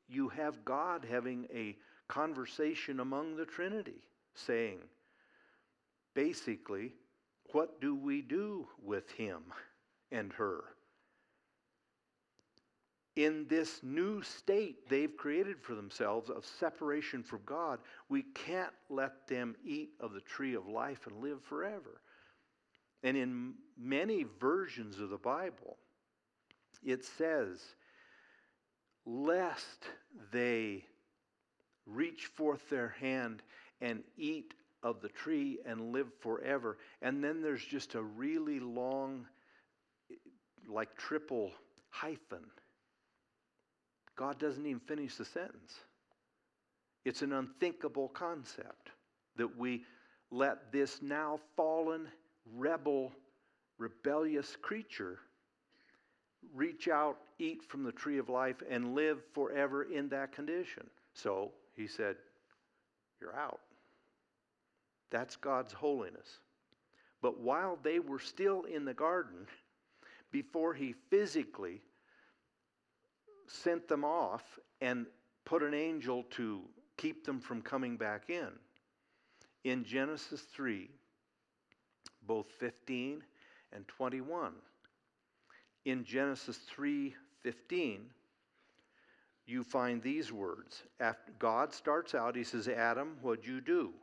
you 0.08 0.30
have 0.30 0.66
God 0.66 1.06
having 1.10 1.48
a 1.54 1.76
conversation 2.08 3.00
among 3.00 3.36
the 3.36 3.46
Trinity, 3.46 4.02
saying, 4.34 4.80
basically, 6.16 6.94
what 7.52 7.82
do 7.82 7.96
we 7.96 8.22
do 8.22 8.68
with 8.84 9.12
him 9.12 9.44
and 10.12 10.32
her? 10.34 10.64
In 13.20 13.46
this 13.50 13.82
new 13.84 14.22
state 14.22 14.88
they've 14.88 15.18
created 15.18 15.60
for 15.62 15.76
themselves 15.76 16.30
of 16.30 16.46
separation 16.46 17.22
from 17.22 17.42
God, 17.46 17.80
we 18.08 18.24
can't 18.34 18.72
let 18.90 19.28
them 19.28 19.58
eat 19.66 19.90
of 20.00 20.14
the 20.14 20.22
tree 20.22 20.56
of 20.56 20.68
life 20.68 21.06
and 21.06 21.22
live 21.22 21.44
forever. 21.44 22.00
And 23.04 23.18
in 23.18 23.56
many 23.78 24.26
versions 24.40 25.02
of 25.02 25.10
the 25.10 25.18
Bible, 25.18 25.76
it 26.82 27.04
says, 27.04 27.60
lest 29.06 29.90
they 30.32 30.86
reach 31.86 32.28
forth 32.28 32.70
their 32.70 32.96
hand 33.02 33.42
and 33.82 34.02
eat 34.18 34.54
of 34.82 35.02
the 35.02 35.10
tree 35.10 35.60
and 35.66 35.92
live 35.92 36.08
forever. 36.22 36.78
And 37.02 37.22
then 37.22 37.42
there's 37.42 37.66
just 37.66 37.96
a 37.96 38.02
really 38.02 38.62
long, 38.62 39.26
like 40.70 40.96
triple 40.96 41.52
hyphen 41.90 42.46
God 44.20 44.38
doesn't 44.38 44.66
even 44.66 44.82
finish 44.82 45.16
the 45.16 45.24
sentence. 45.24 45.80
It's 47.06 47.22
an 47.22 47.32
unthinkable 47.32 48.10
concept 48.10 48.90
that 49.38 49.58
we 49.58 49.86
let 50.30 50.74
this 50.74 51.02
now 51.02 51.40
fallen, 51.56 52.10
rebel, 52.54 53.14
rebellious 53.78 54.58
creature 54.62 55.20
reach 56.54 56.90
out, 56.90 57.16
eat 57.40 57.64
from 57.64 57.84
the 57.84 57.94
tree 57.94 58.18
of 58.18 58.28
life, 58.28 58.58
and 58.70 58.94
live 58.94 59.20
forever 59.34 59.84
in 59.84 60.10
that 60.10 60.34
condition. 60.34 60.86
So 61.14 61.54
he 61.78 61.88
said, 61.88 62.18
You're 63.22 63.38
out. 63.38 63.62
That's 65.12 65.38
God's 65.38 65.72
holiness. 65.72 66.40
But 67.22 67.40
while 67.40 67.80
they 67.84 68.00
were 68.00 68.20
still 68.20 68.64
in 68.64 68.84
the 68.84 68.94
garden, 68.94 69.48
before 70.30 70.74
he 70.74 70.94
physically 71.10 71.80
sent 73.50 73.88
them 73.88 74.06
off 74.06 74.60
and 74.82 75.06
put 75.46 75.64
an 75.64 75.74
angel 75.74 76.24
to 76.32 76.62
keep 76.98 77.26
them 77.26 77.40
from 77.40 77.62
coming 77.62 77.98
back 77.98 78.30
in. 78.30 78.50
In 79.64 79.84
Genesis 79.84 80.42
3, 80.54 80.90
both 82.28 82.48
15 82.60 83.24
and 83.74 83.88
21. 83.88 84.54
In 85.86 86.04
Genesis 86.04 86.60
3:15, 86.76 88.12
you 89.46 89.64
find 89.64 90.02
these 90.02 90.32
words. 90.32 90.84
After 91.00 91.32
God 91.40 91.74
starts 91.74 92.14
out, 92.14 92.36
he 92.36 92.44
says, 92.44 92.68
Adam, 92.68 93.18
what'd 93.22 93.46
you 93.46 93.62
do? 93.62 93.94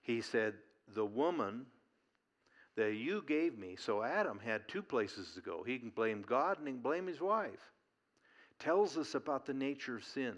He 0.00 0.22
said, 0.22 0.54
The 0.88 1.04
woman 1.04 1.66
that 2.76 2.94
you 2.94 3.22
gave 3.26 3.58
me. 3.58 3.76
So 3.76 4.02
Adam 4.02 4.38
had 4.38 4.66
two 4.66 4.82
places 4.82 5.34
to 5.34 5.42
go. 5.42 5.62
He 5.62 5.78
can 5.78 5.90
blame 5.90 6.22
God 6.22 6.58
and 6.58 6.66
he 6.66 6.72
can 6.72 6.80
blame 6.80 7.06
his 7.06 7.20
wife 7.20 7.72
tells 8.62 8.96
us 8.96 9.14
about 9.14 9.44
the 9.44 9.54
nature 9.54 9.96
of 9.96 10.04
sin. 10.04 10.34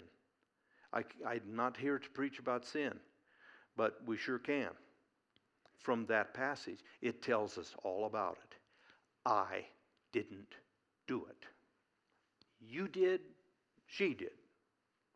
I, 0.93 1.03
I'm 1.27 1.41
not 1.53 1.77
here 1.77 1.99
to 1.99 2.09
preach 2.09 2.39
about 2.39 2.65
sin, 2.65 2.93
but 3.77 3.99
we 4.05 4.17
sure 4.17 4.39
can. 4.39 4.69
From 5.79 6.05
that 6.07 6.33
passage, 6.33 6.79
it 7.01 7.21
tells 7.21 7.57
us 7.57 7.75
all 7.83 8.05
about 8.05 8.37
it. 8.43 8.55
I 9.25 9.65
didn't 10.11 10.55
do 11.07 11.25
it. 11.29 11.45
You 12.59 12.87
did, 12.87 13.21
she 13.85 14.13
did. 14.13 14.31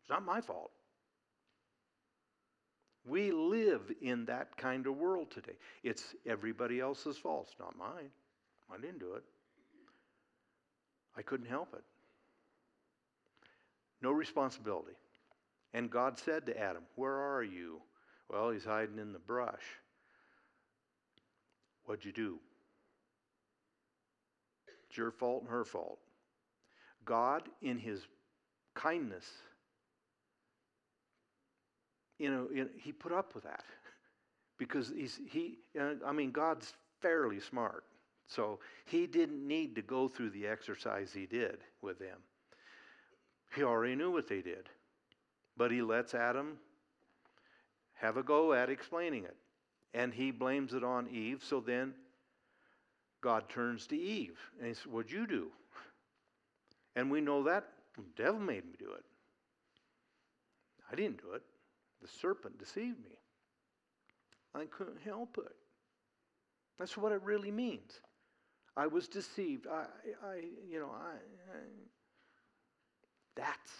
It's 0.00 0.10
not 0.10 0.24
my 0.24 0.40
fault. 0.40 0.70
We 3.08 3.32
live 3.32 3.90
in 4.02 4.26
that 4.26 4.56
kind 4.56 4.86
of 4.86 4.96
world 4.96 5.30
today. 5.30 5.56
It's 5.82 6.14
everybody 6.26 6.78
else's 6.80 7.16
fault. 7.16 7.48
It's 7.50 7.58
not 7.58 7.76
mine. 7.76 8.10
I 8.72 8.80
didn't 8.80 9.00
do 9.00 9.14
it. 9.14 9.24
I 11.16 11.22
couldn't 11.22 11.48
help 11.48 11.74
it. 11.74 11.82
No 14.02 14.12
responsibility. 14.12 14.96
And 15.72 15.90
God 15.90 16.18
said 16.18 16.46
to 16.46 16.58
Adam, 16.58 16.82
Where 16.96 17.36
are 17.36 17.42
you? 17.42 17.80
Well, 18.28 18.50
he's 18.50 18.64
hiding 18.64 18.98
in 18.98 19.12
the 19.12 19.18
brush. 19.18 19.62
What'd 21.84 22.04
you 22.04 22.12
do? 22.12 22.38
It's 24.88 24.96
your 24.96 25.10
fault 25.10 25.42
and 25.42 25.50
her 25.50 25.64
fault. 25.64 25.98
God, 27.04 27.42
in 27.62 27.78
his 27.78 28.00
kindness, 28.74 29.24
you 32.18 32.30
know, 32.30 32.66
he 32.76 32.92
put 32.92 33.12
up 33.12 33.34
with 33.34 33.44
that 33.44 33.64
because 34.58 34.92
he's, 34.94 35.18
he, 35.28 35.58
I 36.06 36.12
mean, 36.12 36.30
God's 36.30 36.74
fairly 37.00 37.40
smart. 37.40 37.84
So 38.26 38.60
he 38.84 39.06
didn't 39.06 39.46
need 39.46 39.74
to 39.74 39.82
go 39.82 40.06
through 40.06 40.30
the 40.30 40.46
exercise 40.46 41.12
he 41.12 41.26
did 41.26 41.58
with 41.82 41.98
them. 41.98 42.18
He 43.54 43.62
already 43.62 43.96
knew 43.96 44.10
what 44.10 44.28
they 44.28 44.42
did. 44.42 44.68
But 45.56 45.70
he 45.70 45.82
lets 45.82 46.14
Adam 46.14 46.58
have 47.94 48.16
a 48.16 48.22
go 48.22 48.52
at 48.52 48.70
explaining 48.70 49.24
it. 49.24 49.36
And 49.92 50.14
he 50.14 50.30
blames 50.30 50.72
it 50.72 50.84
on 50.84 51.08
Eve. 51.08 51.42
So 51.44 51.60
then 51.60 51.94
God 53.20 53.48
turns 53.48 53.86
to 53.88 53.96
Eve 53.96 54.38
and 54.58 54.68
he 54.68 54.74
says, 54.74 54.86
What'd 54.86 55.12
you 55.12 55.26
do? 55.26 55.48
And 56.96 57.10
we 57.10 57.20
know 57.20 57.42
that 57.44 57.68
the 57.96 58.04
devil 58.16 58.40
made 58.40 58.64
me 58.64 58.72
do 58.78 58.92
it. 58.92 59.04
I 60.90 60.94
didn't 60.94 61.22
do 61.22 61.32
it. 61.34 61.42
The 62.02 62.08
serpent 62.08 62.58
deceived 62.58 62.98
me. 62.98 63.16
I 64.54 64.64
couldn't 64.64 65.00
help 65.04 65.38
it. 65.38 65.54
That's 66.78 66.96
what 66.96 67.12
it 67.12 67.22
really 67.22 67.50
means. 67.50 68.00
I 68.76 68.86
was 68.86 69.06
deceived. 69.06 69.66
I, 69.66 69.84
I 70.26 70.40
you 70.68 70.80
know, 70.80 70.90
I, 70.90 71.14
I 71.54 71.60
that's 73.40 73.72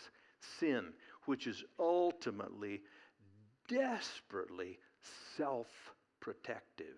sin, 0.58 0.86
which 1.26 1.46
is 1.46 1.62
ultimately 1.78 2.80
desperately 3.68 4.78
self 5.36 5.68
protective. 6.20 6.96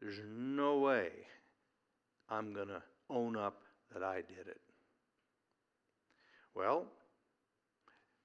There's 0.00 0.20
no 0.28 0.78
way 0.78 1.10
I'm 2.28 2.52
going 2.52 2.68
to 2.68 2.82
own 3.08 3.36
up 3.36 3.62
that 3.92 4.02
I 4.02 4.16
did 4.16 4.48
it. 4.48 4.60
Well, 6.54 6.86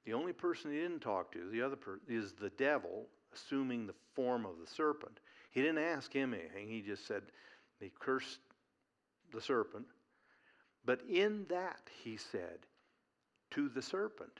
the 0.05 0.13
only 0.13 0.33
person 0.33 0.71
he 0.71 0.77
didn't 0.77 1.01
talk 1.01 1.31
to, 1.33 1.49
the 1.49 1.61
other 1.61 1.75
person, 1.75 2.01
is 2.07 2.33
the 2.33 2.49
devil, 2.51 3.05
assuming 3.33 3.85
the 3.85 3.93
form 4.15 4.45
of 4.45 4.53
the 4.59 4.67
serpent. 4.67 5.19
He 5.51 5.61
didn't 5.61 5.83
ask 5.83 6.11
him 6.11 6.33
anything. 6.33 6.67
He 6.67 6.81
just 6.81 7.05
said, 7.05 7.23
he 7.79 7.91
cursed 7.99 8.39
the 9.33 9.41
serpent. 9.41 9.85
But 10.85 11.01
in 11.09 11.45
that, 11.49 11.81
he 12.03 12.17
said 12.17 12.65
to 13.51 13.69
the 13.69 13.81
serpent, 13.81 14.39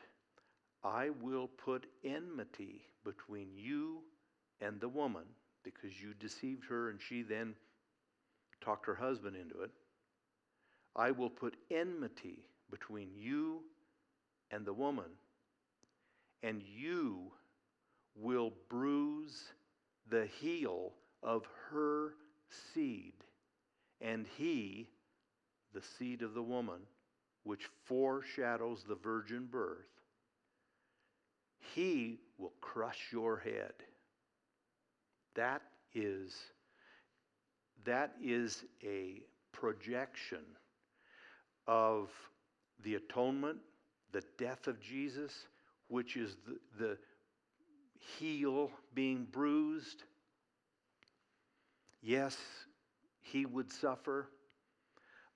I 0.83 1.09
will 1.21 1.47
put 1.47 1.85
enmity 2.03 2.81
between 3.03 3.49
you 3.55 3.99
and 4.61 4.79
the 4.79 4.89
woman 4.89 5.23
because 5.63 6.01
you 6.01 6.13
deceived 6.13 6.65
her 6.69 6.89
and 6.89 6.99
she 7.01 7.21
then 7.21 7.55
talked 8.61 8.85
her 8.85 8.95
husband 8.95 9.35
into 9.35 9.61
it. 9.61 9.71
I 10.95 11.11
will 11.11 11.29
put 11.29 11.55
enmity 11.69 12.39
between 12.69 13.09
you 13.15 13.61
and 14.51 14.65
the 14.65 14.73
woman, 14.73 15.11
and 16.43 16.61
you 16.61 17.31
will 18.15 18.53
bruise 18.69 19.53
the 20.09 20.27
heel 20.39 20.91
of 21.23 21.47
her 21.69 22.13
seed, 22.73 23.13
and 24.01 24.25
he, 24.37 24.89
the 25.73 25.81
seed 25.81 26.21
of 26.21 26.33
the 26.33 26.41
woman, 26.41 26.81
which 27.43 27.69
foreshadows 27.85 28.83
the 28.87 28.95
virgin 28.95 29.47
birth, 29.51 29.87
he 31.75 32.19
will 32.37 32.53
crush 32.61 33.09
your 33.11 33.37
head. 33.37 33.73
That 35.35 35.61
is, 35.93 36.35
that 37.85 38.13
is 38.21 38.63
a 38.83 39.21
projection 39.51 40.43
of 41.67 42.09
the 42.83 42.95
atonement, 42.95 43.57
the 44.11 44.23
death 44.37 44.67
of 44.67 44.81
Jesus, 44.81 45.33
which 45.87 46.17
is 46.17 46.35
the, 46.47 46.57
the 46.83 46.97
heel 48.17 48.71
being 48.93 49.27
bruised. 49.31 50.03
Yes, 52.01 52.35
he 53.21 53.45
would 53.45 53.71
suffer, 53.71 54.27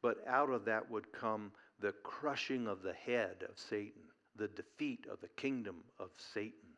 but 0.02 0.18
out 0.28 0.50
of 0.50 0.65
that 0.65 0.89
would 0.89 1.12
come 1.13 1.52
the 1.80 1.94
crushing 2.04 2.68
of 2.68 2.82
the 2.82 2.94
head 2.94 3.44
of 3.50 3.58
Satan, 3.58 4.02
the 4.36 4.48
defeat 4.48 5.06
of 5.12 5.20
the 5.22 5.30
kingdom 5.30 5.78
of 6.00 6.10
Satan, 6.34 6.70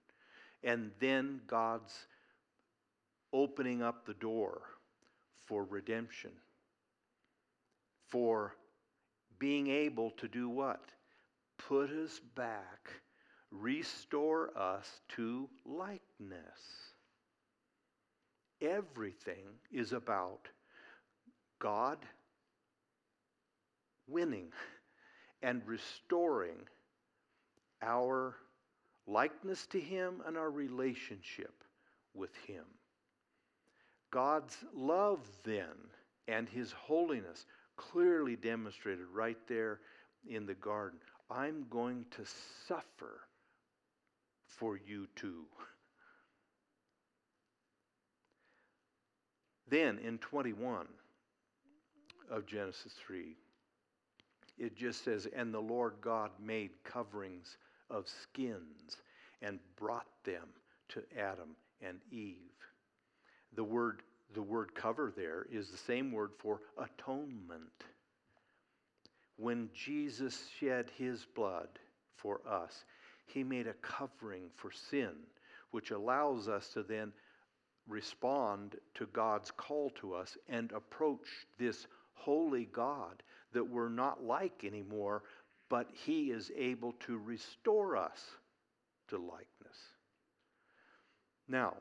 and 0.63 0.91
then 0.99 1.41
God's 1.47 2.07
opening 3.33 3.81
up 3.81 4.05
the 4.05 4.13
door 4.15 4.61
for 5.45 5.63
redemption, 5.65 6.31
for 8.07 8.55
being 9.39 9.67
able 9.67 10.11
to 10.11 10.27
do 10.27 10.49
what? 10.49 10.83
Put 11.57 11.89
us 11.91 12.19
back, 12.35 12.89
restore 13.51 14.57
us 14.57 15.01
to 15.15 15.49
likeness. 15.65 16.91
Everything 18.61 19.45
is 19.71 19.93
about 19.93 20.47
God 21.59 21.99
winning 24.07 24.51
and 25.41 25.61
restoring 25.65 26.57
our 27.81 28.35
likeness 29.05 29.65
to 29.67 29.79
Him 29.79 30.21
and 30.25 30.37
our 30.37 30.49
relationship 30.49 31.63
with 32.13 32.35
Him. 32.47 32.65
God's 34.11 34.57
love, 34.73 35.19
then, 35.43 35.75
and 36.27 36.47
His 36.49 36.71
holiness 36.71 37.45
clearly 37.75 38.35
demonstrated 38.35 39.05
right 39.13 39.37
there 39.47 39.79
in 40.27 40.45
the 40.45 40.55
garden. 40.55 40.99
I'm 41.29 41.65
going 41.69 42.05
to 42.11 42.23
suffer 42.67 43.21
for 44.45 44.77
you 44.77 45.07
too. 45.15 45.45
Then 49.69 49.99
in 49.99 50.17
21 50.19 50.87
of 52.31 52.45
Genesis 52.45 52.93
3, 53.05 53.35
it 54.57 54.75
just 54.75 55.03
says, 55.03 55.27
And 55.35 55.53
the 55.53 55.59
Lord 55.59 55.95
God 56.01 56.31
made 56.39 56.71
coverings 56.83 57.57
of 57.89 58.07
skins 58.07 58.97
and 59.41 59.59
brought 59.75 60.07
them 60.23 60.47
to 60.89 61.03
Adam 61.17 61.55
and 61.81 61.99
Eve. 62.11 62.35
The 63.55 63.63
word, 63.63 64.01
the 64.33 64.41
word 64.41 64.73
cover 64.73 65.13
there 65.15 65.45
is 65.51 65.69
the 65.69 65.77
same 65.77 66.11
word 66.11 66.31
for 66.37 66.61
atonement. 66.77 67.85
When 69.37 69.69
Jesus 69.73 70.49
shed 70.59 70.91
his 70.97 71.25
blood 71.35 71.69
for 72.15 72.41
us, 72.47 72.85
he 73.27 73.43
made 73.43 73.67
a 73.67 73.73
covering 73.73 74.49
for 74.55 74.71
sin, 74.71 75.11
which 75.71 75.91
allows 75.91 76.47
us 76.47 76.69
to 76.69 76.81
then 76.81 77.13
respond 77.87 78.75
to 78.95 79.05
God's 79.07 79.51
call 79.51 79.91
to 80.01 80.13
us 80.13 80.37
and 80.49 80.71
approach 80.71 81.27
this 81.57 81.87
holy 82.13 82.65
God 82.65 83.21
that 83.57 83.67
we're 83.67 83.89
not 83.89 84.23
like 84.23 84.63
anymore, 84.63 85.23
but 85.67 85.87
He 86.05 86.29
is 86.29 86.51
able 86.55 86.93
to 87.07 87.17
restore 87.17 87.97
us 87.97 88.19
to 89.07 89.17
likeness. 89.17 89.77
Now, 91.47 91.73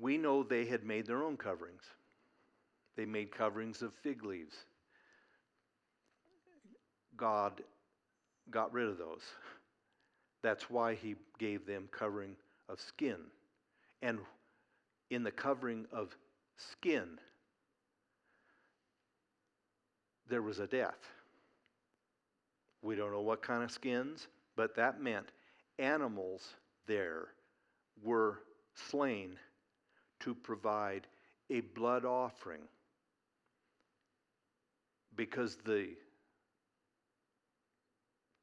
we 0.00 0.18
know 0.18 0.44
they 0.44 0.66
had 0.66 0.84
made 0.84 1.04
their 1.04 1.24
own 1.24 1.36
coverings. 1.36 1.82
They 2.96 3.06
made 3.06 3.32
coverings 3.32 3.82
of 3.82 3.92
fig 4.04 4.24
leaves. 4.24 4.54
God 7.16 7.60
got 8.52 8.72
rid 8.72 8.86
of 8.88 8.98
those. 8.98 9.22
That's 10.42 10.70
why 10.70 10.94
He 10.94 11.16
gave 11.40 11.66
them 11.66 11.88
covering 11.90 12.36
of 12.68 12.80
skin. 12.80 13.16
And 14.00 14.20
in 15.10 15.24
the 15.24 15.32
covering 15.32 15.86
of 15.92 16.16
skin, 16.56 17.18
there 20.28 20.42
was 20.42 20.58
a 20.58 20.66
death. 20.66 20.98
We 22.82 22.94
don't 22.94 23.12
know 23.12 23.20
what 23.20 23.42
kind 23.42 23.62
of 23.62 23.70
skins, 23.70 24.28
but 24.56 24.76
that 24.76 25.00
meant 25.00 25.28
animals 25.78 26.54
there 26.86 27.28
were 28.02 28.40
slain 28.74 29.36
to 30.20 30.34
provide 30.34 31.06
a 31.50 31.60
blood 31.60 32.04
offering 32.04 32.62
because 35.16 35.56
the 35.64 35.88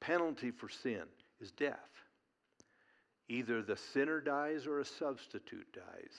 penalty 0.01 0.51
for 0.51 0.69
sin 0.69 1.03
is 1.39 1.51
death. 1.51 1.79
Either 3.27 3.61
the 3.61 3.77
sinner 3.77 4.19
dies 4.19 4.67
or 4.67 4.79
a 4.79 4.85
substitute 4.85 5.67
dies. 5.73 6.13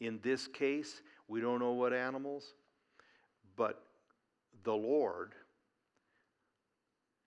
In 0.00 0.18
this 0.22 0.46
case, 0.46 1.00
we 1.28 1.40
don't 1.40 1.60
know 1.60 1.72
what 1.72 1.92
animals, 1.92 2.54
but 3.56 3.82
the 4.64 4.74
Lord 4.74 5.32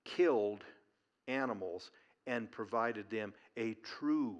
killed 0.05 0.63
animals 1.27 1.91
and 2.27 2.51
provided 2.51 3.09
them 3.09 3.33
a 3.57 3.75
true 3.83 4.37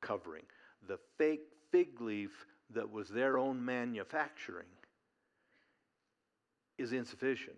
covering. 0.00 0.44
The 0.88 0.98
fake 1.18 1.48
fig 1.72 2.00
leaf 2.00 2.46
that 2.74 2.90
was 2.90 3.08
their 3.08 3.38
own 3.38 3.64
manufacturing 3.64 4.66
is 6.78 6.92
insufficient. 6.92 7.56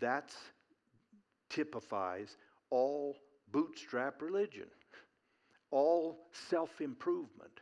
That 0.00 0.34
typifies 1.50 2.36
all 2.70 3.16
bootstrap 3.52 4.22
religion. 4.22 4.68
all 5.70 6.18
self 6.50 6.80
improvement. 6.80 7.60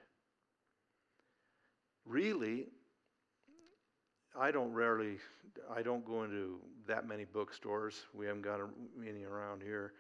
Really, 2.07 2.69
I 4.39 4.51
don't 4.51 4.73
rarely, 4.73 5.19
I 5.75 5.83
don't 5.83 6.05
go 6.05 6.25
into 6.25 6.59
that 6.87 7.07
many 7.07 7.25
bookstores. 7.25 8.03
We 8.13 8.27
haven't 8.27 8.43
got 8.43 8.61
any 9.07 9.25
around 9.25 9.63
here 9.63 9.93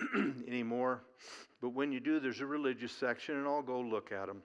anymore. 0.48 1.02
But 1.60 1.70
when 1.70 1.92
you 1.92 2.00
do, 2.00 2.18
there's 2.18 2.40
a 2.40 2.46
religious 2.46 2.92
section, 2.92 3.36
and 3.36 3.46
I'll 3.46 3.62
go 3.62 3.80
look 3.80 4.12
at 4.12 4.26
them. 4.26 4.42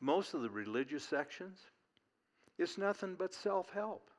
Most 0.00 0.34
of 0.34 0.42
the 0.42 0.50
religious 0.50 1.04
sections, 1.04 1.58
it's 2.58 2.78
nothing 2.78 3.16
but 3.18 3.32
self 3.32 3.70
help. 3.70 4.10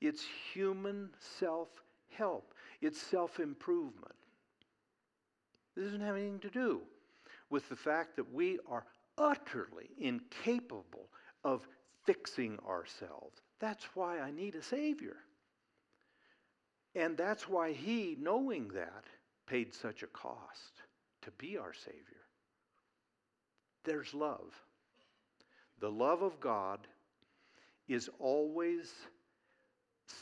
It's 0.00 0.24
human 0.52 1.10
self 1.38 1.68
help, 2.10 2.54
it's 2.80 3.00
self 3.00 3.40
improvement. 3.40 4.14
This 5.76 5.86
doesn't 5.86 6.00
have 6.00 6.16
anything 6.16 6.40
to 6.40 6.50
do 6.50 6.80
with 7.50 7.68
the 7.68 7.76
fact 7.76 8.16
that 8.16 8.32
we 8.32 8.58
are 8.68 8.84
utterly 9.16 9.90
incapable 9.98 11.08
of 11.44 11.66
fixing 12.08 12.58
ourselves. 12.66 13.36
That's 13.60 13.84
why 13.94 14.18
I 14.18 14.30
need 14.30 14.54
a 14.54 14.62
Savior. 14.62 15.16
And 16.94 17.18
that's 17.18 17.46
why 17.46 17.72
He, 17.72 18.16
knowing 18.18 18.68
that, 18.68 19.04
paid 19.46 19.74
such 19.74 20.02
a 20.02 20.06
cost 20.06 20.80
to 21.20 21.30
be 21.32 21.58
our 21.58 21.74
Savior. 21.74 22.24
There's 23.84 24.14
love. 24.14 24.54
The 25.80 25.90
love 25.90 26.22
of 26.22 26.40
God 26.40 26.80
is 27.88 28.08
always 28.18 28.90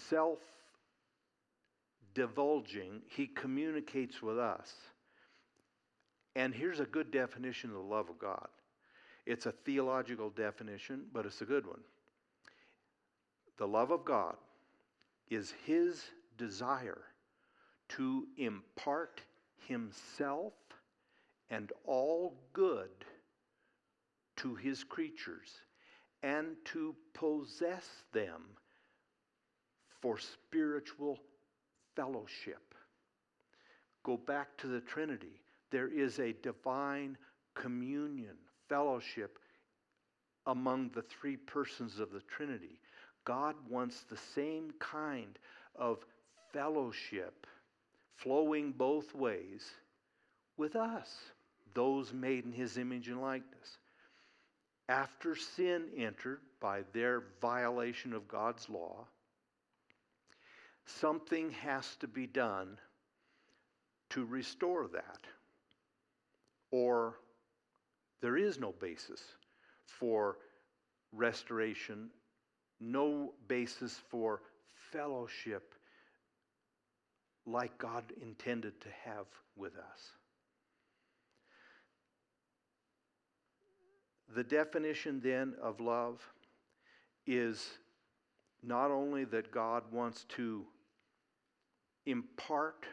self 0.09 0.41
divulging, 2.15 3.03
He 3.07 3.29
communicates 3.29 4.21
with 4.21 4.41
us. 4.41 4.73
And 6.35 6.53
here's 6.53 6.81
a 6.81 6.85
good 6.85 7.13
definition 7.13 7.71
of 7.71 7.77
the 7.77 7.83
love 7.83 8.11
of 8.11 8.19
God 8.19 8.49
it's 9.27 9.47
a 9.47 9.53
theological 9.53 10.31
definition, 10.31 11.03
but 11.13 11.27
it's 11.27 11.41
a 11.41 11.45
good 11.45 11.67
one. 11.67 11.81
The 13.59 13.67
love 13.67 13.91
of 13.91 14.05
God 14.05 14.37
is 15.29 15.53
His 15.65 16.05
desire 16.39 17.03
to 17.91 18.27
impart 18.37 19.21
Himself 19.67 20.53
and 21.51 21.73
all 21.85 22.35
good 22.53 22.91
to 24.37 24.55
His 24.55 24.85
creatures 24.85 25.61
and 26.23 26.57
to 26.67 26.95
possess 27.15 27.87
them 28.13 28.43
for 30.01 30.19
spiritual 30.19 31.19
fellowship. 31.95 32.75
Go 34.03 34.17
back 34.17 34.57
to 34.59 34.69
the 34.69 34.81
Trinity. 34.81 35.41
There 35.71 35.89
is 35.89 36.19
a 36.21 36.35
divine 36.43 37.17
communion, 37.55 38.37
fellowship 38.69 39.39
among 40.47 40.91
the 40.91 41.03
three 41.03 41.37
persons 41.37 41.99
of 41.99 42.13
the 42.13 42.21
Trinity. 42.21 42.81
God 43.25 43.57
wants 43.69 44.03
the 44.03 44.19
same 44.35 44.73
kind 44.79 45.39
of 45.75 46.05
fellowship 46.53 47.47
flowing 48.17 48.73
both 48.73 49.15
ways 49.15 49.69
with 50.57 50.77
us, 50.77 51.15
those 51.75 52.13
made 52.13 52.45
in 52.45 52.53
his 52.53 52.79
image 52.79 53.09
and 53.09 53.21
likeness. 53.21 53.79
After 54.89 55.35
sin 55.35 55.89
entered 55.97 56.41
by 56.61 56.83
their 56.93 57.25
violation 57.41 58.13
of 58.13 58.29
God's 58.29 58.69
law, 58.69 59.07
something 60.87 61.51
has 61.51 61.97
to 61.97 62.07
be 62.07 62.27
done 62.27 62.79
to 64.11 64.25
restore 64.25 64.87
that. 64.89 65.27
Or 66.71 67.17
there 68.21 68.37
is 68.37 68.59
no 68.59 68.73
basis 68.81 69.23
for 69.85 70.39
restoration, 71.13 72.11
no 72.81 73.33
basis 73.49 74.01
for 74.11 74.43
fellowship 74.93 75.75
like 77.47 77.77
God 77.79 78.05
intended 78.21 78.81
to 78.81 78.89
have 79.05 79.27
with 79.57 79.77
us. 79.77 80.11
The 84.35 84.43
definition 84.43 85.21
then 85.23 85.55
of 85.63 85.81
love 85.81 86.21
is 87.27 87.67
not 88.63 88.91
only 88.91 89.25
that 89.25 89.53
God 89.53 89.85
wants 89.93 90.25
to 90.37 90.65
impart, 92.07 92.87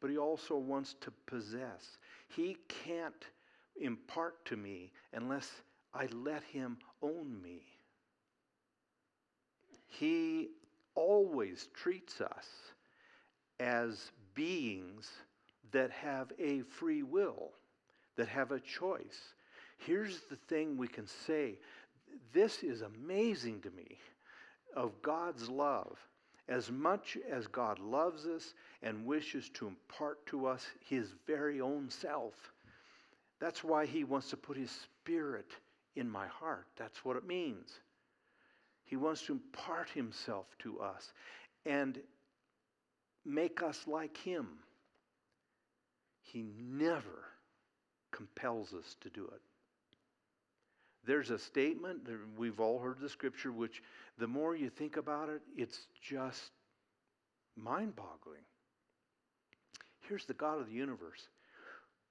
but 0.00 0.10
He 0.10 0.18
also 0.18 0.56
wants 0.56 0.94
to 1.00 1.12
possess. 1.26 1.98
He 2.28 2.56
can't 2.68 3.26
impart 3.80 4.44
to 4.46 4.56
me 4.56 4.92
unless 5.12 5.50
I 5.92 6.06
let 6.12 6.42
Him 6.44 6.78
own 7.02 7.40
me. 7.42 7.62
He 9.86 10.50
always 10.94 11.68
treats 11.74 12.20
us 12.20 12.46
as 13.58 14.12
beings 14.34 15.10
that 15.72 15.90
have 15.90 16.32
a 16.38 16.62
free 16.62 17.02
will, 17.02 17.50
that 18.16 18.28
have 18.28 18.52
a 18.52 18.60
choice. 18.60 19.34
Here's 19.78 20.20
the 20.30 20.36
thing 20.48 20.76
we 20.76 20.88
can 20.88 21.06
say 21.06 21.58
this 22.32 22.62
is 22.62 22.82
amazing 22.82 23.60
to 23.62 23.70
me 23.70 23.98
of 24.76 25.00
God's 25.02 25.48
love. 25.48 25.96
As 26.48 26.70
much 26.70 27.16
as 27.30 27.46
God 27.46 27.78
loves 27.78 28.26
us 28.26 28.54
and 28.82 29.06
wishes 29.06 29.48
to 29.50 29.68
impart 29.68 30.26
to 30.26 30.46
us 30.46 30.66
his 30.84 31.12
very 31.24 31.60
own 31.60 31.88
self, 31.88 32.34
that's 33.40 33.64
why 33.64 33.86
he 33.86 34.04
wants 34.04 34.30
to 34.30 34.36
put 34.36 34.56
his 34.56 34.70
spirit 34.70 35.50
in 35.96 36.08
my 36.08 36.26
heart. 36.26 36.66
That's 36.76 37.04
what 37.04 37.16
it 37.16 37.26
means. 37.26 37.80
He 38.84 38.96
wants 38.96 39.22
to 39.22 39.32
impart 39.32 39.88
himself 39.88 40.46
to 40.60 40.80
us 40.80 41.12
and 41.64 41.98
make 43.24 43.62
us 43.62 43.86
like 43.86 44.16
him. 44.16 44.46
He 46.22 46.52
never 46.58 47.24
compels 48.12 48.74
us 48.74 48.96
to 49.00 49.10
do 49.10 49.24
it. 49.24 49.40
There's 51.06 51.30
a 51.30 51.38
statement, 51.38 52.00
we've 52.36 52.60
all 52.60 52.78
heard 52.78 53.00
the 53.00 53.08
scripture, 53.08 53.52
which 53.52 53.82
the 54.18 54.26
more 54.26 54.54
you 54.54 54.68
think 54.68 54.98
about 54.98 55.30
it, 55.30 55.40
it's 55.56 55.86
just 56.02 56.50
mind 57.56 57.96
boggling. 57.96 58.44
Here's 60.00 60.26
the 60.26 60.34
God 60.34 60.60
of 60.60 60.66
the 60.66 60.74
universe 60.74 61.28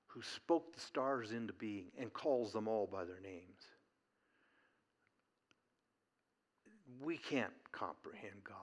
who 0.09 0.21
spoke 0.23 0.73
the 0.73 0.79
stars 0.79 1.31
into 1.31 1.53
being 1.53 1.91
and 1.97 2.11
calls 2.11 2.51
them 2.51 2.67
all 2.67 2.87
by 2.91 3.05
their 3.05 3.19
names. 3.21 3.63
We 6.99 7.17
can't 7.17 7.53
comprehend 7.71 8.43
God. 8.43 8.55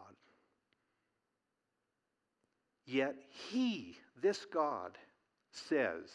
Yet 2.84 3.14
He, 3.50 3.96
this 4.20 4.44
God, 4.44 4.98
says, 5.52 6.10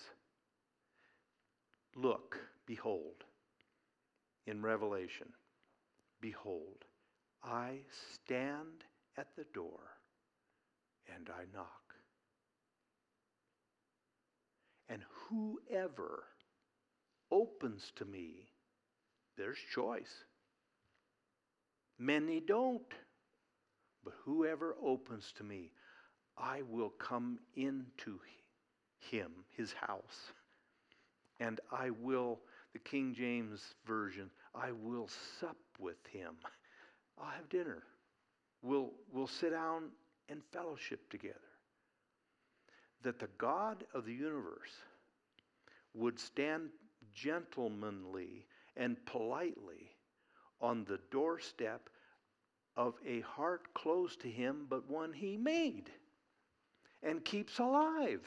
Look, 1.96 2.38
behold, 2.66 3.24
in 4.48 4.62
Revelation, 4.62 5.28
behold, 6.20 6.86
I 7.44 7.80
stand 8.14 8.86
at 9.18 9.28
the 9.36 9.46
door 9.54 9.98
and 11.16 11.30
I 11.30 11.44
knock. 11.54 11.82
And 14.90 15.02
whoever 15.32 16.24
opens 17.32 17.92
to 17.96 18.06
me, 18.06 18.50
there's 19.38 19.58
choice. 19.74 20.26
Many 21.98 22.40
don't. 22.40 22.82
But 24.04 24.14
whoever 24.26 24.76
opens 24.84 25.32
to 25.38 25.44
me, 25.44 25.72
I 26.38 26.62
will 26.68 26.90
come 26.90 27.40
into 27.56 28.20
him, 29.00 29.32
his 29.56 29.74
house, 29.74 30.32
and 31.40 31.60
I 31.72 31.90
will, 31.90 32.40
the 32.74 32.80
King 32.80 33.14
James 33.16 33.62
Version, 33.86 34.30
I 34.56 34.72
will 34.72 35.08
sup 35.40 35.58
with 35.80 35.98
him. 36.12 36.36
I'll 37.20 37.30
have 37.30 37.50
dinner. 37.50 37.84
We'll, 38.64 38.92
we'll 39.12 39.28
sit 39.28 39.52
down 39.52 39.90
and 40.30 40.42
fellowship 40.52 41.10
together. 41.10 41.36
That 43.04 43.20
the 43.20 43.30
God 43.38 43.84
of 43.94 44.06
the 44.06 44.14
universe 44.14 44.72
would 45.94 46.20
stand 46.20 46.70
gentlemanly 47.14 48.46
and 48.78 49.04
politely 49.06 49.92
on 50.62 50.86
the 50.86 51.00
doorstep 51.12 51.90
of 52.76 52.96
a 53.06 53.22
heart 53.22 53.74
closed 53.74 54.22
to 54.22 54.30
him, 54.30 54.66
but 54.70 54.90
one 54.90 55.12
he 55.12 55.38
made 55.38 55.90
and 57.04 57.24
keeps 57.26 57.60
alive. 57.60 58.22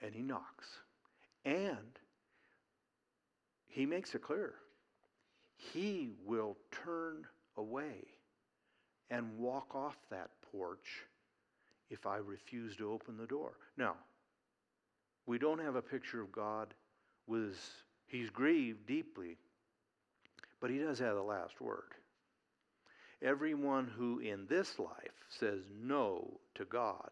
And 0.00 0.14
he 0.14 0.22
knocks. 0.22 0.66
And 1.44 1.98
he 3.66 3.86
makes 3.86 4.14
it 4.14 4.22
clear 4.22 4.54
he 5.72 6.10
will 6.24 6.56
turn 6.84 7.24
away 7.56 8.04
and 9.10 9.38
walk 9.38 9.74
off 9.74 9.96
that 10.10 10.30
porch 10.50 11.06
if 11.90 12.06
I 12.06 12.16
refuse 12.16 12.76
to 12.76 12.90
open 12.90 13.16
the 13.16 13.26
door. 13.26 13.52
Now, 13.76 13.94
We 15.26 15.38
don't 15.38 15.60
have 15.60 15.76
a 15.76 15.82
picture 15.82 16.20
of 16.20 16.32
God 16.32 16.74
with, 17.26 17.58
he's 18.06 18.30
grieved 18.30 18.86
deeply, 18.86 19.36
but 20.60 20.70
he 20.70 20.78
does 20.78 20.98
have 20.98 21.14
the 21.14 21.22
last 21.22 21.60
word. 21.60 21.94
Everyone 23.22 23.86
who 23.96 24.18
in 24.18 24.46
this 24.48 24.78
life 24.78 25.24
says 25.28 25.60
no 25.80 26.40
to 26.56 26.64
God, 26.64 27.10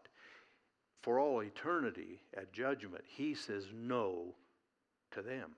for 1.01 1.19
all 1.19 1.41
eternity 1.41 2.21
at 2.35 2.53
judgment, 2.53 3.03
he 3.07 3.33
says 3.33 3.65
no 3.73 4.35
to 5.11 5.21
them. 5.21 5.51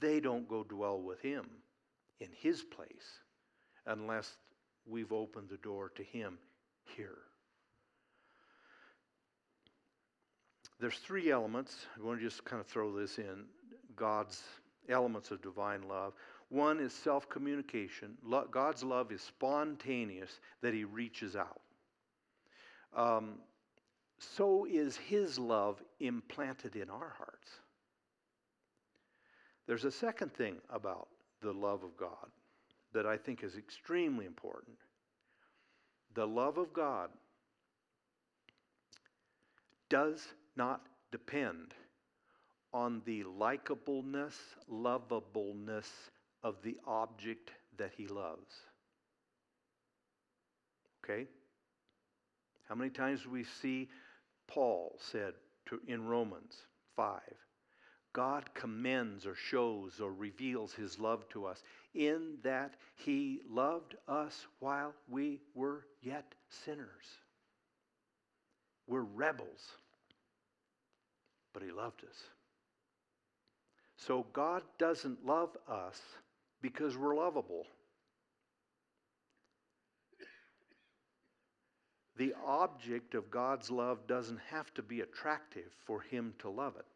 They 0.00 0.20
don't 0.20 0.48
go 0.48 0.64
dwell 0.64 1.00
with 1.00 1.20
him 1.20 1.46
in 2.20 2.28
his 2.40 2.62
place 2.62 3.20
unless 3.86 4.36
we've 4.86 5.12
opened 5.12 5.48
the 5.50 5.58
door 5.58 5.92
to 5.96 6.02
him 6.02 6.38
here. 6.96 7.18
There's 10.80 10.98
three 10.98 11.30
elements. 11.30 11.86
I'm 11.96 12.02
going 12.02 12.18
to 12.18 12.24
just 12.24 12.44
kind 12.44 12.60
of 12.60 12.66
throw 12.66 12.96
this 12.96 13.18
in 13.18 13.44
God's 13.96 14.42
elements 14.88 15.30
of 15.30 15.42
divine 15.42 15.82
love. 15.88 16.12
One 16.50 16.80
is 16.80 16.92
self 16.92 17.28
communication. 17.28 18.16
God's 18.50 18.82
love 18.82 19.12
is 19.12 19.20
spontaneous, 19.20 20.40
that 20.62 20.72
He 20.72 20.84
reaches 20.84 21.36
out. 21.36 21.60
Um, 22.96 23.34
so 24.18 24.66
is 24.66 24.96
His 24.96 25.38
love 25.38 25.82
implanted 26.00 26.76
in 26.76 26.88
our 26.88 27.12
hearts. 27.18 27.50
There's 29.66 29.84
a 29.84 29.90
second 29.90 30.32
thing 30.32 30.56
about 30.70 31.08
the 31.42 31.52
love 31.52 31.82
of 31.82 31.96
God 31.96 32.30
that 32.94 33.04
I 33.04 33.16
think 33.16 33.42
is 33.42 33.56
extremely 33.56 34.24
important. 34.24 34.76
The 36.14 36.26
love 36.26 36.56
of 36.56 36.72
God 36.72 37.10
does 39.90 40.26
not 40.58 40.82
depend 41.10 41.72
on 42.74 43.00
the 43.06 43.24
likableness, 43.24 44.34
lovableness 44.68 45.88
of 46.42 46.56
the 46.62 46.76
object 46.86 47.50
that 47.78 47.92
he 47.96 48.06
loves. 48.06 48.54
Okay? 51.02 51.26
How 52.68 52.74
many 52.74 52.90
times 52.90 53.22
do 53.22 53.30
we 53.30 53.44
see 53.44 53.88
Paul 54.46 54.98
said 54.98 55.32
to, 55.66 55.80
in 55.86 56.06
Romans 56.06 56.54
5 56.96 57.20
God 58.12 58.52
commends 58.54 59.26
or 59.26 59.34
shows 59.34 60.00
or 60.00 60.12
reveals 60.12 60.72
his 60.72 60.98
love 60.98 61.28
to 61.28 61.46
us 61.46 61.62
in 61.94 62.38
that 62.42 62.74
he 62.96 63.40
loved 63.48 63.94
us 64.08 64.46
while 64.58 64.92
we 65.08 65.40
were 65.54 65.84
yet 66.02 66.34
sinners. 66.48 67.04
We're 68.86 69.02
rebels, 69.02 69.76
but 71.52 71.62
he 71.62 71.70
loved 71.70 72.04
us. 72.04 72.16
So 73.96 74.26
God 74.32 74.62
doesn't 74.78 75.26
love 75.26 75.56
us 75.68 76.00
because 76.62 76.96
we're 76.96 77.16
lovable. 77.16 77.66
The 82.16 82.34
object 82.44 83.14
of 83.14 83.30
God's 83.30 83.70
love 83.70 84.06
doesn't 84.06 84.40
have 84.50 84.72
to 84.74 84.82
be 84.82 85.00
attractive 85.00 85.72
for 85.86 86.00
him 86.00 86.34
to 86.40 86.50
love 86.50 86.74
it. 86.76 86.86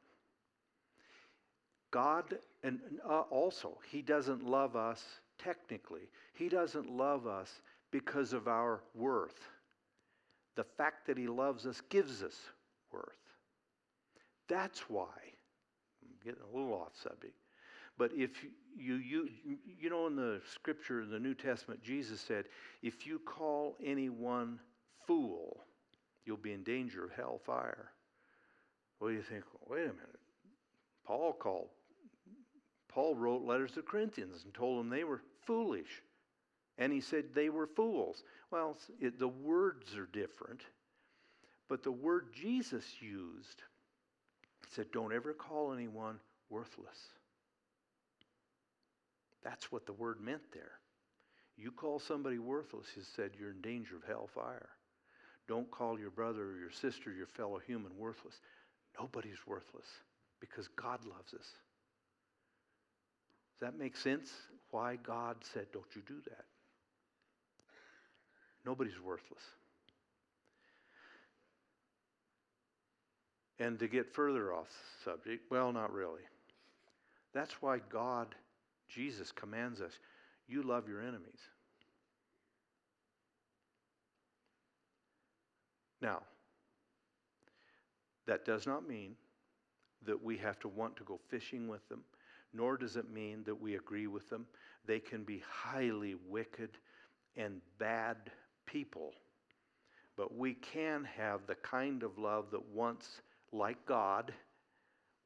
God, 1.93 2.38
and 2.65 2.81
uh, 3.09 3.21
also, 3.31 3.79
He 3.88 4.03
doesn't 4.03 4.45
love 4.45 4.75
us 4.75 5.05
technically. 5.38 6.09
He 6.33 6.49
doesn't 6.49 6.91
love 6.91 7.27
us 7.27 7.61
because 7.93 8.33
of 8.33 8.49
our 8.49 8.83
worth. 8.95 9.38
The 10.57 10.65
fact 10.65 11.07
that 11.07 11.19
He 11.19 11.29
loves 11.29 11.67
us 11.67 11.81
gives 11.91 12.23
us 12.23 12.37
worth. 12.91 13.22
That's 14.48 14.81
why, 14.88 15.07
I'm 16.02 16.16
getting 16.24 16.42
a 16.42 16.57
little 16.57 16.74
off 16.74 16.92
subject, 17.02 17.35
but 17.98 18.11
if 18.14 18.31
you, 18.76 18.96
you, 18.96 19.28
you 19.78 19.90
know, 19.90 20.07
in 20.07 20.16
the 20.16 20.40
scripture 20.52 21.02
in 21.02 21.11
the 21.11 21.18
New 21.18 21.35
Testament, 21.35 21.83
Jesus 21.83 22.20
said, 22.20 22.46
if 22.83 23.07
you 23.07 23.18
call 23.18 23.76
anyone 23.85 24.59
fool, 25.07 25.64
you'll 26.24 26.37
be 26.37 26.52
in 26.52 26.62
danger 26.62 27.05
of 27.05 27.12
hellfire. 27.12 27.90
Well, 29.00 29.11
you 29.11 29.22
think, 29.22 29.44
wait 29.68 29.83
a 29.83 29.88
minute. 29.88 30.20
Paul 31.05 31.33
called 31.33 31.68
Paul 32.88 33.14
wrote 33.14 33.42
letters 33.42 33.72
to 33.72 33.83
Corinthians 33.83 34.44
and 34.44 34.52
told 34.52 34.78
them 34.78 34.90
they 34.90 35.05
were 35.05 35.22
foolish. 35.46 36.02
And 36.78 36.92
he 36.92 37.00
said 37.00 37.24
they 37.35 37.48
were 37.48 37.66
fools. 37.66 38.22
Well, 38.50 38.76
it, 39.00 39.18
the 39.18 39.28
words 39.28 39.96
are 39.96 40.09
different, 40.12 40.62
but 41.68 41.83
the 41.83 41.92
word 41.92 42.26
Jesus 42.35 42.85
used 43.00 43.62
said, 44.70 44.87
Don't 44.92 45.12
ever 45.12 45.33
call 45.33 45.72
anyone 45.72 46.18
worthless. 46.51 46.98
That's 49.42 49.72
what 49.72 49.87
the 49.87 49.92
word 49.92 50.20
meant 50.20 50.42
there. 50.53 50.72
You 51.57 51.70
call 51.70 51.98
somebody 51.98 52.38
worthless, 52.38 52.87
he 52.94 53.03
said, 53.16 53.33
you're 53.38 53.51
in 53.51 53.61
danger 53.61 53.96
of 53.96 54.05
hellfire. 54.05 54.68
Don't 55.48 55.70
call 55.70 55.98
your 55.98 56.11
brother 56.11 56.42
or 56.42 56.59
your 56.59 56.70
sister, 56.70 57.12
your 57.12 57.27
fellow 57.27 57.61
human, 57.66 57.92
worthless. 57.98 58.40
Nobody's 58.98 59.46
worthless 59.46 59.87
because 60.40 60.68
God 60.68 61.05
loves 61.05 61.35
us 61.35 61.46
Does 63.59 63.61
that 63.61 63.79
make 63.79 63.96
sense? 63.96 64.31
Why 64.70 64.96
God 64.96 65.37
said, 65.53 65.66
don't 65.72 65.94
you 65.94 66.03
do 66.07 66.20
that? 66.27 66.44
Nobody's 68.64 69.01
worthless. 69.01 69.42
And 73.62 73.79
to 73.79 73.88
get 73.88 74.12
further 74.12 74.53
off 74.53 74.68
subject, 75.05 75.51
well, 75.51 75.72
not 75.72 75.92
really. 75.92 76.22
That's 77.33 77.62
why 77.62 77.79
God, 77.90 78.35
Jesus, 78.88 79.31
commands 79.31 79.81
us 79.81 79.98
you 80.48 80.62
love 80.62 80.88
your 80.88 81.01
enemies. 81.01 81.40
Now, 86.01 86.22
that 88.27 88.44
does 88.44 88.66
not 88.66 88.87
mean 88.87 89.14
that 90.05 90.22
we 90.22 90.37
have 90.38 90.59
to 90.61 90.68
want 90.68 90.96
to 90.96 91.05
go 91.05 91.20
fishing 91.31 91.68
with 91.68 91.88
them 91.88 92.03
nor 92.53 92.77
does 92.77 92.96
it 92.96 93.11
mean 93.11 93.42
that 93.44 93.61
we 93.61 93.77
agree 93.77 94.07
with 94.07 94.29
them. 94.29 94.46
They 94.87 95.01
can 95.01 95.25
be 95.25 95.42
highly 95.48 96.16
wicked 96.29 96.70
and 97.37 97.61
bad 97.79 98.16
people. 98.66 99.12
But 100.16 100.37
we 100.37 100.55
can 100.55 101.05
have 101.16 101.46
the 101.46 101.55
kind 101.57 102.03
of 102.03 102.18
love 102.18 102.51
that 102.51 102.64
wants, 102.66 103.22
like 103.53 103.85
God, 103.87 104.33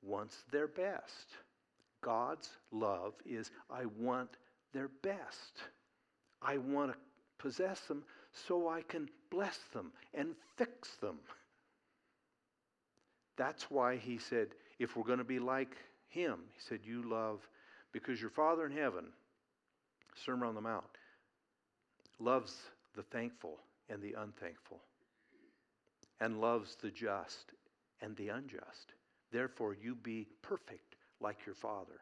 wants 0.03 0.37
their 0.51 0.69
best. 0.69 1.37
God's 2.03 2.49
love 2.71 3.15
is, 3.25 3.51
I 3.71 3.85
want 3.99 4.31
their 4.73 4.91
best. 5.03 5.63
I 6.43 6.59
want 6.59 6.93
to 6.93 6.99
possess 7.39 7.81
them 7.81 8.03
so 8.33 8.69
I 8.69 8.83
can 8.83 9.09
bless 9.31 9.59
them 9.73 9.93
and 10.15 10.35
fix 10.57 10.91
them. 11.01 11.19
That's 13.37 13.71
why 13.71 13.97
he 13.97 14.19
said, 14.19 14.49
if 14.79 14.97
we're 14.97 15.05
going 15.05 15.19
to 15.19 15.25
be 15.25 15.39
like 15.39 15.77
him. 16.09 16.39
He 16.55 16.61
said, 16.61 16.81
You 16.85 17.09
love, 17.09 17.47
because 17.93 18.21
your 18.21 18.31
Father 18.31 18.67
in 18.67 18.73
heaven, 18.73 19.07
Sermon 20.25 20.49
on 20.49 20.55
the 20.55 20.61
Mount, 20.61 20.85
loves 22.19 22.55
the 22.95 23.03
thankful 23.03 23.59
and 23.91 24.03
the 24.03 24.15
unthankful, 24.19 24.81
and 26.21 26.41
loves 26.41 26.77
the 26.81 26.91
just 26.91 27.53
and 28.01 28.17
the 28.17 28.29
unjust. 28.29 28.93
Therefore, 29.33 29.75
you 29.75 29.95
be 29.95 30.29
perfect 30.43 30.97
like 31.21 31.47
your 31.47 31.55
Father. 31.55 32.01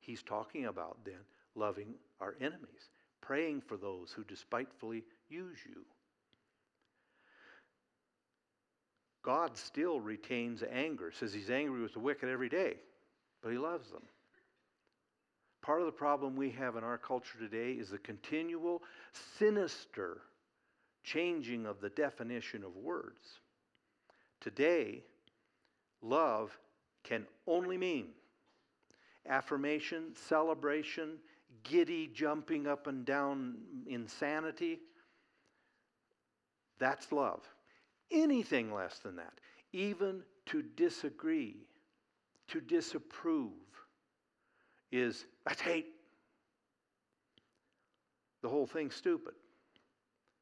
He's 0.00 0.22
talking 0.22 0.66
about 0.66 0.98
then 1.04 1.20
loving 1.54 1.94
our 2.20 2.36
enemies, 2.40 2.90
praying 3.20 3.62
for 3.62 3.76
those 3.76 4.12
who 4.12 4.24
despitefully 4.24 5.04
use 5.28 5.58
you. 5.66 5.82
God 9.22 9.56
still 9.56 10.00
retains 10.00 10.62
anger, 10.72 11.12
says 11.12 11.34
he's 11.34 11.50
angry 11.50 11.82
with 11.82 11.92
the 11.92 11.98
wicked 11.98 12.28
every 12.28 12.48
day 12.48 12.76
but 13.42 13.52
He 13.52 13.58
loves 13.58 13.90
them. 13.90 14.02
Part 15.62 15.80
of 15.80 15.86
the 15.86 15.92
problem 15.92 16.36
we 16.36 16.50
have 16.50 16.76
in 16.76 16.84
our 16.84 16.98
culture 16.98 17.38
today 17.38 17.72
is 17.72 17.90
the 17.90 17.98
continual 17.98 18.82
sinister 19.38 20.22
changing 21.04 21.66
of 21.66 21.80
the 21.80 21.90
definition 21.90 22.64
of 22.64 22.76
words. 22.76 23.40
Today, 24.40 25.02
love 26.02 26.56
can 27.04 27.26
only 27.46 27.76
mean 27.76 28.08
affirmation, 29.28 30.14
celebration, 30.14 31.18
giddy 31.64 32.10
jumping 32.14 32.66
up 32.66 32.86
and 32.86 33.04
down 33.04 33.56
insanity. 33.86 34.80
That's 36.78 37.12
love. 37.12 37.42
Anything 38.10 38.72
less 38.72 38.98
than 39.00 39.16
that, 39.16 39.34
even 39.72 40.22
to 40.46 40.62
disagree 40.62 41.68
to 42.48 42.60
disapprove 42.60 43.52
is 44.90 45.26
that's 45.46 45.60
hate. 45.60 45.88
The 48.42 48.48
whole 48.48 48.66
thing's 48.66 48.94
stupid. 48.94 49.34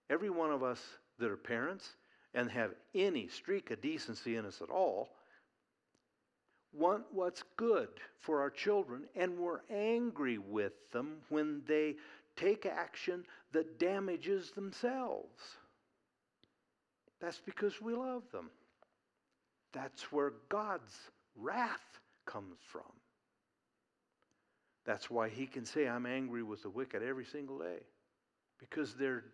Every 0.09 0.31
one 0.31 0.53
of 0.53 0.63
us 0.63 0.81
that 1.19 1.31
are 1.31 1.37
parents 1.37 1.97
and 2.37 2.51
have 2.51 2.71
any 2.95 3.27
streak 3.27 3.71
of 3.73 3.81
decency 3.81 4.37
in 4.37 4.45
us 4.45 4.61
at 4.63 4.71
all 4.71 5.09
want 6.73 7.05
what's 7.11 7.43
good 7.57 7.89
for 8.21 8.41
our 8.41 8.51
children, 8.51 9.05
and 9.17 9.39
we're 9.39 9.61
angry 9.71 10.37
with 10.37 10.75
them 10.93 11.17
when 11.31 11.63
they 11.67 11.97
take 12.37 12.67
action 12.67 13.25
that 13.53 13.79
damages 13.79 14.51
themselves. 14.51 15.41
That's 17.21 17.41
because 17.41 17.81
we 17.81 17.95
love 17.95 18.25
them. 18.31 18.51
That's 19.73 20.13
where 20.13 20.35
God's 20.51 20.95
wrath 21.35 22.01
comes 22.27 22.59
from. 22.71 22.83
That's 24.85 25.11
why 25.11 25.31
he 25.31 25.47
can 25.47 25.65
say, 25.65 25.89
I'm 25.89 26.07
angry 26.07 26.43
with 26.43 26.63
the 26.63 26.71
wicked 26.71 27.03
every 27.03 27.25
single 27.25 27.59
day. 27.59 27.79
Because 28.59 28.95
they're, 28.95 29.25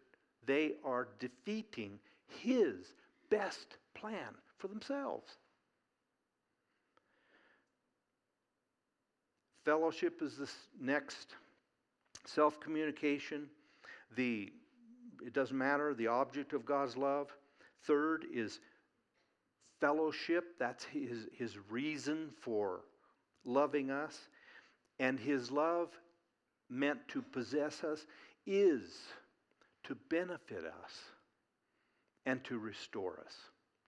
they 0.46 0.74
are 0.84 1.09
defeating 1.18 1.98
his 2.41 2.95
best 3.30 3.76
plan 3.95 4.35
for 4.59 4.68
themselves. 4.68 5.37
Fellowship 9.64 10.22
is 10.22 10.37
the 10.37 10.51
next. 10.80 11.35
Self 12.24 12.61
communication. 12.61 13.49
The 14.16 14.53
it 15.24 15.33
doesn't 15.33 15.57
matter 15.57 15.95
the 15.95 16.09
object 16.09 16.53
of 16.53 16.64
God's 16.64 16.97
love. 16.97 17.28
Third 17.85 18.24
is 18.33 18.61
fellowship. 19.80 20.59
That's 20.59 20.85
his, 20.85 21.26
his 21.37 21.57
reason 21.70 22.30
for 22.41 22.80
loving 23.45 23.91
us. 23.91 24.18
And 24.99 25.18
his 25.18 25.51
love 25.51 25.91
meant 26.68 27.07
to 27.09 27.22
possess 27.22 27.85
us 27.85 28.07
is 28.47 28.83
to 29.85 29.97
benefit 30.11 30.64
us 30.64 30.93
and 32.27 32.43
to 32.45 32.59
restore 32.59 33.20
us, 33.25 33.35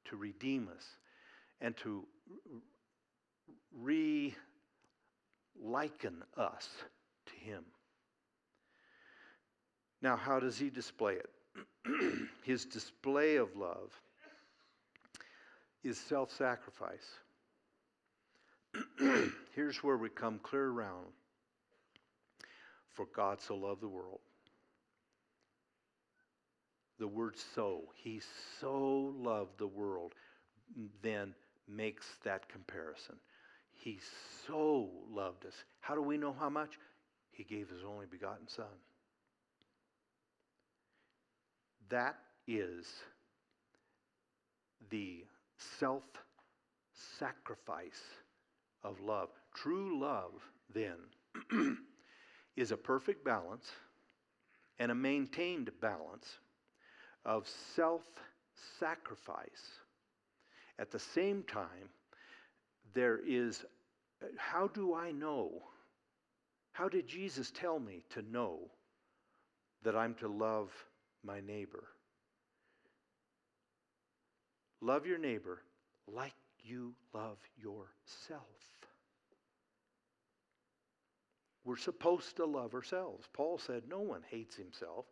to 0.06 0.16
redeem 0.16 0.68
us, 0.74 0.84
and 1.60 1.76
to 1.78 2.04
re 3.72 4.34
liken 5.62 6.22
us 6.36 6.68
to 7.26 7.34
him. 7.36 7.64
Now, 10.02 10.16
how 10.16 10.40
does 10.40 10.58
he 10.58 10.68
display 10.68 11.14
it? 11.14 11.30
his 12.42 12.64
display 12.64 13.36
of 13.36 13.56
love 13.56 13.90
is 15.82 15.98
self 15.98 16.32
sacrifice. 16.32 17.18
Here's 19.54 19.82
where 19.84 19.96
we 19.96 20.08
come 20.08 20.40
clear 20.42 20.66
around. 20.66 21.06
For 22.92 23.06
God 23.14 23.40
so 23.40 23.56
loved 23.56 23.80
the 23.80 23.88
world. 23.88 24.20
The 26.98 27.08
word 27.08 27.36
so, 27.54 27.82
he 27.94 28.20
so 28.60 29.14
loved 29.18 29.58
the 29.58 29.66
world, 29.66 30.14
then 31.02 31.34
makes 31.68 32.06
that 32.24 32.48
comparison. 32.48 33.16
He 33.72 33.98
so 34.46 34.90
loved 35.10 35.44
us. 35.46 35.54
How 35.80 35.94
do 35.94 36.02
we 36.02 36.16
know 36.16 36.34
how 36.38 36.48
much? 36.48 36.78
He 37.32 37.42
gave 37.42 37.68
his 37.68 37.82
only 37.84 38.06
begotten 38.06 38.48
Son. 38.48 38.66
That 41.88 42.16
is 42.46 42.86
the 44.90 45.24
self 45.80 46.04
sacrifice 47.18 48.02
of 48.82 49.00
love. 49.00 49.30
True 49.54 49.98
love, 50.00 50.32
then, 50.72 50.96
is 52.56 52.70
a 52.70 52.76
perfect 52.76 53.24
balance 53.24 53.70
and 54.78 54.90
a 54.90 54.94
maintained 54.94 55.70
balance 55.80 56.38
of 57.24 57.48
self 57.74 58.02
sacrifice. 58.78 59.80
At 60.78 60.90
the 60.90 60.98
same 60.98 61.42
time, 61.44 61.90
there 62.94 63.20
is 63.26 63.64
how 64.36 64.68
do 64.68 64.94
I 64.94 65.12
know? 65.12 65.50
How 66.72 66.88
did 66.88 67.06
Jesus 67.06 67.50
tell 67.50 67.78
me 67.78 68.02
to 68.10 68.22
know 68.22 68.58
that 69.82 69.94
I'm 69.94 70.14
to 70.16 70.28
love 70.28 70.70
my 71.22 71.40
neighbor? 71.40 71.84
Love 74.80 75.06
your 75.06 75.18
neighbor 75.18 75.62
like 76.12 76.34
you 76.62 76.94
love 77.12 77.38
yourself. 77.56 78.42
We're 81.64 81.76
supposed 81.76 82.36
to 82.36 82.44
love 82.44 82.74
ourselves. 82.74 83.26
Paul 83.32 83.58
said 83.58 83.84
no 83.88 84.00
one 84.00 84.22
hates 84.30 84.56
himself, 84.56 85.06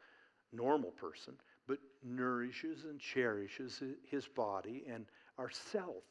normal 0.52 0.90
person, 0.90 1.34
but 1.66 1.78
nourishes 2.02 2.84
and 2.84 2.98
cherishes 2.98 3.82
his 4.10 4.26
body 4.26 4.84
and 4.92 5.06
ourself. 5.38 6.04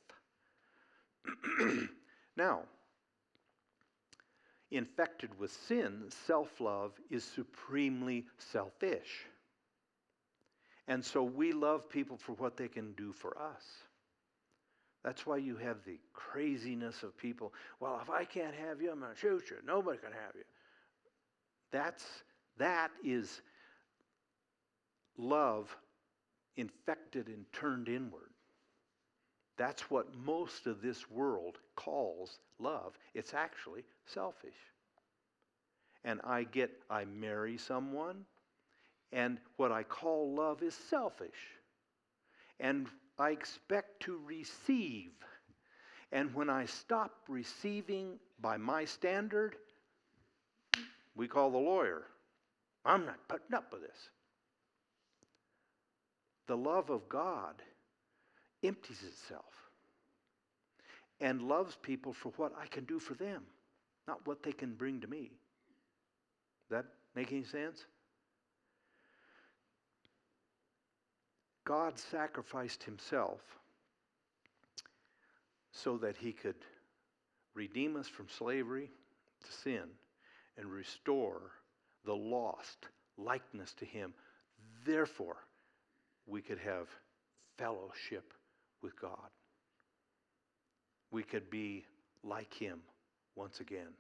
now, 2.38 2.62
infected 4.72 5.38
with 5.40 5.52
sin, 5.52 6.06
self 6.26 6.60
love 6.60 6.94
is 7.10 7.24
supremely 7.24 8.26
selfish. 8.38 9.26
And 10.88 11.04
so 11.04 11.24
we 11.24 11.52
love 11.54 11.90
people 11.90 12.18
for 12.18 12.34
what 12.34 12.58
they 12.58 12.68
can 12.68 12.94
do 12.94 13.14
for 13.14 13.38
us. 13.38 13.64
That's 15.04 15.26
why 15.26 15.38
you 15.38 15.56
have 15.58 15.78
the 15.86 16.00
craziness 16.14 17.04
of 17.04 17.18
people. 17.18 17.54
Well, 17.80 18.00
if 18.02 18.10
I 18.10 18.24
can't 18.24 18.54
have 18.54 18.82
you, 18.82 18.92
I'm 18.92 19.00
going 19.00 19.14
to 19.14 19.20
shoot 19.20 19.50
you. 19.50 19.58
Nobody 19.66 19.98
can 19.98 20.12
have 20.12 20.36
you. 20.36 20.44
That's, 21.72 22.06
that 22.58 22.92
is 23.04 23.42
love 25.18 25.76
infected 26.58 27.28
and 27.28 27.46
turned 27.54 27.88
inward. 27.88 28.30
That's 29.58 29.90
what 29.92 30.16
most 30.16 30.66
of 30.66 30.82
this 30.82 31.10
world 31.10 31.58
calls 31.76 32.40
love. 32.60 32.98
It's 33.14 33.34
actually 33.34 33.84
selfish. 34.06 34.56
And 36.04 36.20
I 36.24 36.44
get, 36.44 36.72
I 36.90 37.06
marry 37.06 37.58
someone, 37.58 38.26
and 39.12 39.38
what 39.58 39.72
I 39.72 39.84
call 39.84 40.34
love 40.34 40.64
is 40.64 40.74
selfish. 40.74 41.30
And 42.60 42.88
I 43.20 43.32
expect 43.32 44.02
to 44.04 44.20
receive. 44.26 45.12
And 46.12 46.34
when 46.34 46.50
I 46.50 46.66
stop 46.66 47.12
receiving 47.28 48.20
by 48.40 48.58
my 48.58 48.86
standard, 48.86 49.56
we 51.16 51.28
call 51.28 51.52
the 51.52 51.58
lawyer. 51.58 52.04
I'm 52.84 53.06
not 53.06 53.28
putting 53.28 53.54
up 53.54 53.72
with 53.72 53.82
this. 53.82 54.10
The 56.52 56.58
love 56.58 56.90
of 56.90 57.08
God 57.08 57.62
empties 58.62 59.04
itself 59.08 59.70
and 61.22 61.42
loves 61.42 61.78
people 61.82 62.12
for 62.12 62.34
what 62.36 62.52
I 62.62 62.66
can 62.66 62.84
do 62.84 63.00
for 63.00 63.14
them, 63.14 63.44
not 64.06 64.28
what 64.28 64.44
they 64.44 64.52
can 64.52 64.74
bring 64.74 65.00
to 65.00 65.08
me. 65.08 65.32
That 66.70 66.84
make 67.16 67.32
any 67.32 67.46
sense? 67.46 67.86
God 71.64 71.98
sacrificed 71.98 72.84
himself 72.84 73.40
so 75.72 75.96
that 76.00 76.18
he 76.18 76.34
could 76.34 76.66
redeem 77.54 77.96
us 77.96 78.10
from 78.10 78.28
slavery 78.28 78.92
to 79.46 79.52
sin 79.54 79.86
and 80.58 80.66
restore 80.66 81.44
the 82.04 82.14
lost 82.14 82.90
likeness 83.18 83.74
to 83.76 83.86
him. 83.86 84.14
Therefore, 84.84 85.38
we 86.32 86.42
could 86.42 86.60
have 86.60 86.88
fellowship 87.58 88.34
with 88.82 89.00
God. 89.00 89.30
We 91.12 91.24
could 91.24 91.50
be 91.50 91.84
like 92.24 92.54
him 92.54 92.80
once 93.36 93.60
again. 93.60 93.94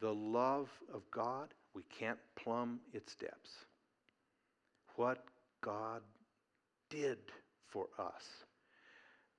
The 0.00 0.14
love 0.14 0.68
of 0.92 1.02
God, 1.10 1.52
we 1.74 1.82
can't 1.98 2.18
plumb 2.36 2.80
its 2.94 3.14
depths. 3.16 3.52
What 4.96 5.24
God 5.62 6.00
did 6.88 7.18
for 7.68 7.86
us 7.98 8.24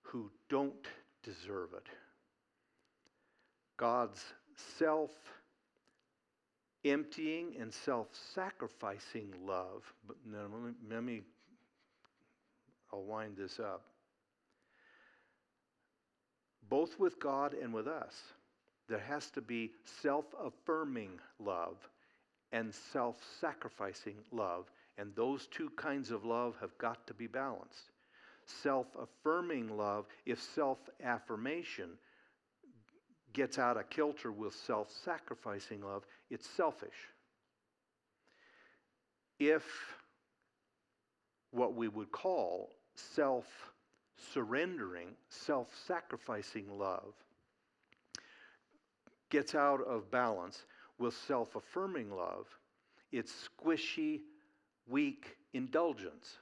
who 0.03 0.29
don't 0.49 0.87
deserve 1.23 1.69
it. 1.73 1.87
God's 3.77 4.23
self 4.77 5.09
emptying 6.85 7.55
and 7.59 7.73
self 7.73 8.07
sacrificing 8.33 9.33
love. 9.45 9.81
But 10.07 10.17
let 10.89 11.03
me, 11.03 11.21
I'll 12.91 13.03
wind 13.03 13.35
this 13.37 13.59
up. 13.59 13.83
Both 16.69 16.99
with 16.99 17.19
God 17.19 17.53
and 17.53 17.73
with 17.73 17.87
us, 17.87 18.15
there 18.87 18.99
has 18.99 19.29
to 19.31 19.41
be 19.41 19.71
self 20.01 20.25
affirming 20.43 21.19
love 21.39 21.77
and 22.51 22.73
self 22.73 23.17
sacrificing 23.39 24.15
love 24.31 24.71
and 24.97 25.13
those 25.15 25.47
two 25.47 25.69
kinds 25.75 26.11
of 26.11 26.23
love 26.23 26.55
have 26.61 26.77
got 26.77 27.05
to 27.07 27.13
be 27.13 27.27
balanced. 27.27 27.91
Self 28.45 28.87
affirming 28.97 29.75
love, 29.75 30.05
if 30.25 30.41
self 30.41 30.77
affirmation 31.03 31.89
gets 33.33 33.57
out 33.57 33.77
of 33.77 33.89
kilter 33.89 34.31
with 34.31 34.53
self 34.53 34.89
sacrificing 35.03 35.81
love, 35.81 36.03
it's 36.29 36.49
selfish. 36.49 37.09
If 39.39 39.63
what 41.55 41.75
we 41.75 41.87
would 41.87 42.11
call 42.11 42.69
self 42.95 43.45
surrendering, 44.33 45.07
self 45.29 45.67
sacrificing 45.87 46.65
love 46.77 47.13
gets 49.29 49.55
out 49.55 49.81
of 49.81 50.09
balance 50.11 50.65
with 50.97 51.13
self 51.27 51.55
affirming 51.55 52.11
love, 52.11 52.45
it's 53.11 53.49
squishy, 53.49 54.21
weak 54.87 55.37
indulgence. 55.53 56.37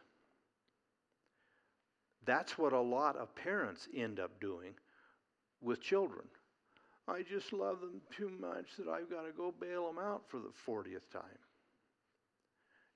That's 2.25 2.57
what 2.57 2.73
a 2.73 2.79
lot 2.79 3.17
of 3.17 3.35
parents 3.35 3.87
end 3.95 4.19
up 4.19 4.39
doing 4.39 4.73
with 5.61 5.81
children. 5.81 6.25
I 7.07 7.21
just 7.21 7.51
love 7.51 7.81
them 7.81 8.01
too 8.15 8.31
much 8.39 8.65
that 8.77 8.87
I've 8.87 9.09
got 9.09 9.23
to 9.23 9.31
go 9.35 9.53
bail 9.59 9.87
them 9.87 9.97
out 9.99 10.23
for 10.29 10.39
the 10.39 10.51
40th 10.67 11.11
time. 11.11 11.39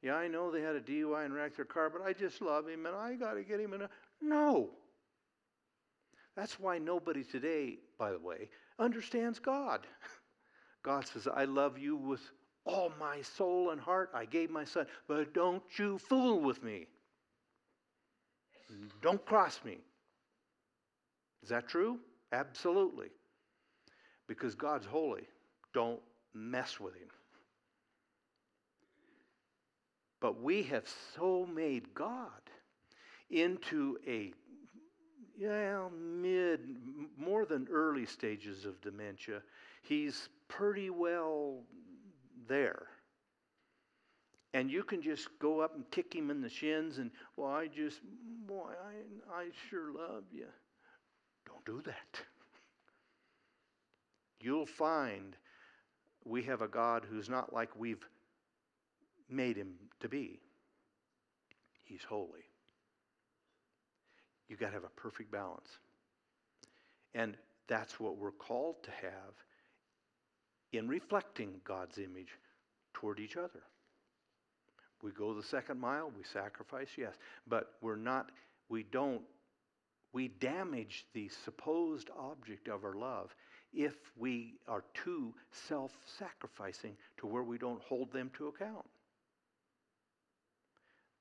Yeah, 0.01 0.15
I 0.15 0.27
know 0.27 0.51
they 0.51 0.61
had 0.61 0.75
a 0.75 0.81
DUI 0.81 1.25
and 1.25 1.33
wrecked 1.33 1.55
their 1.55 1.65
car, 1.65 1.89
but 1.89 2.01
I 2.01 2.13
just 2.13 2.41
love 2.41 2.67
him 2.67 2.85
and 2.85 2.95
I 2.95 3.15
got 3.15 3.33
to 3.33 3.43
get 3.43 3.59
him 3.59 3.73
in 3.73 3.81
a. 3.81 3.89
No. 4.21 4.69
That's 6.35 6.59
why 6.59 6.77
nobody 6.77 7.23
today, 7.23 7.79
by 7.97 8.11
the 8.11 8.19
way, 8.19 8.49
understands 8.77 9.39
God. 9.39 9.87
God 10.83 11.07
says, 11.07 11.27
I 11.27 11.45
love 11.45 11.79
you 11.79 11.95
with 11.95 12.21
all 12.63 12.91
my 12.99 13.21
soul 13.21 13.71
and 13.71 13.81
heart. 13.81 14.11
I 14.13 14.25
gave 14.25 14.51
my 14.51 14.63
son, 14.63 14.85
but 15.07 15.33
don't 15.33 15.63
you 15.77 15.97
fool 15.97 16.39
with 16.39 16.63
me. 16.63 16.85
Don't 19.01 19.25
cross 19.25 19.59
me. 19.65 19.77
Is 21.41 21.49
that 21.49 21.67
true? 21.67 21.97
Absolutely. 22.31 23.07
Because 24.27 24.53
God's 24.53 24.85
holy. 24.85 25.23
Don't 25.73 26.01
mess 26.33 26.79
with 26.79 26.93
him. 26.93 27.07
But 30.19 30.41
we 30.41 30.63
have 30.63 30.85
so 31.15 31.45
made 31.45 31.93
God 31.93 32.29
into 33.29 33.97
a 34.07 34.33
yeah, 35.37 35.87
mid, 35.95 36.61
more 37.15 37.45
than 37.45 37.67
early 37.71 38.07
stages 38.07 38.65
of 38.65 38.81
dementia. 38.81 39.41
He's 39.83 40.29
pretty 40.47 40.89
well 40.89 41.61
there. 42.47 42.87
And 44.53 44.71
you 44.71 44.83
can 44.83 45.01
just 45.01 45.27
go 45.37 45.59
up 45.59 45.75
and 45.75 45.89
kick 45.91 46.13
him 46.13 46.31
in 46.31 46.41
the 46.41 46.49
shins 46.49 46.97
and, 46.97 47.11
well, 47.35 47.51
I 47.51 47.67
just, 47.67 47.99
boy, 48.47 48.71
I, 49.31 49.41
I 49.41 49.45
sure 49.69 49.91
love 49.91 50.23
you. 50.33 50.47
Don't 51.45 51.65
do 51.65 51.81
that. 51.85 52.21
You'll 54.39 54.65
find 54.65 55.35
we 56.25 56.41
have 56.43 56.61
a 56.61 56.67
God 56.67 57.05
who's 57.07 57.29
not 57.29 57.53
like 57.53 57.69
we've 57.77 58.05
made 59.29 59.57
him 59.57 59.73
to 60.01 60.09
be. 60.09 60.39
He's 61.83 62.03
holy. 62.03 62.45
You've 64.47 64.59
got 64.59 64.67
to 64.67 64.73
have 64.73 64.83
a 64.83 64.99
perfect 65.01 65.31
balance. 65.31 65.69
And 67.13 67.35
that's 67.67 67.99
what 67.99 68.17
we're 68.17 68.31
called 68.31 68.83
to 68.83 68.91
have 68.91 69.33
in 70.73 70.87
reflecting 70.87 71.61
God's 71.63 71.97
image 71.97 72.37
toward 72.93 73.19
each 73.19 73.37
other. 73.37 73.63
We 75.01 75.11
go 75.11 75.33
the 75.33 75.43
second 75.43 75.79
mile, 75.79 76.11
we 76.15 76.23
sacrifice, 76.23 76.89
yes, 76.97 77.13
but 77.47 77.73
we're 77.81 77.95
not, 77.95 78.31
we 78.69 78.83
don't, 78.83 79.21
we 80.11 80.29
damage 80.29 81.05
the 81.13 81.29
supposed 81.29 82.09
object 82.17 82.67
of 82.67 82.83
our 82.83 82.95
love 82.95 83.35
if 83.73 83.95
we 84.17 84.55
are 84.67 84.83
too 84.93 85.33
self 85.51 85.91
sacrificing 86.17 86.97
to 87.17 87.27
where 87.27 87.43
we 87.43 87.57
don't 87.57 87.81
hold 87.83 88.11
them 88.11 88.31
to 88.37 88.47
account. 88.47 88.85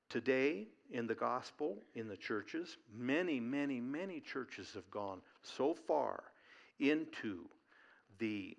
Today, 0.09 0.67
in 0.91 1.05
the 1.05 1.15
gospel, 1.15 1.77
in 1.95 2.07
the 2.07 2.15
churches, 2.15 2.77
many, 2.95 3.39
many, 3.39 3.81
many 3.81 4.21
churches 4.21 4.71
have 4.73 4.89
gone 4.89 5.19
so 5.41 5.73
far 5.73 6.23
into 6.79 7.39
the 8.19 8.55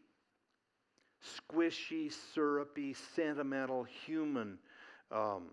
squishy, 1.24 2.12
syrupy, 2.34 2.94
sentimental, 3.14 3.84
human 3.84 4.59
um, 5.11 5.46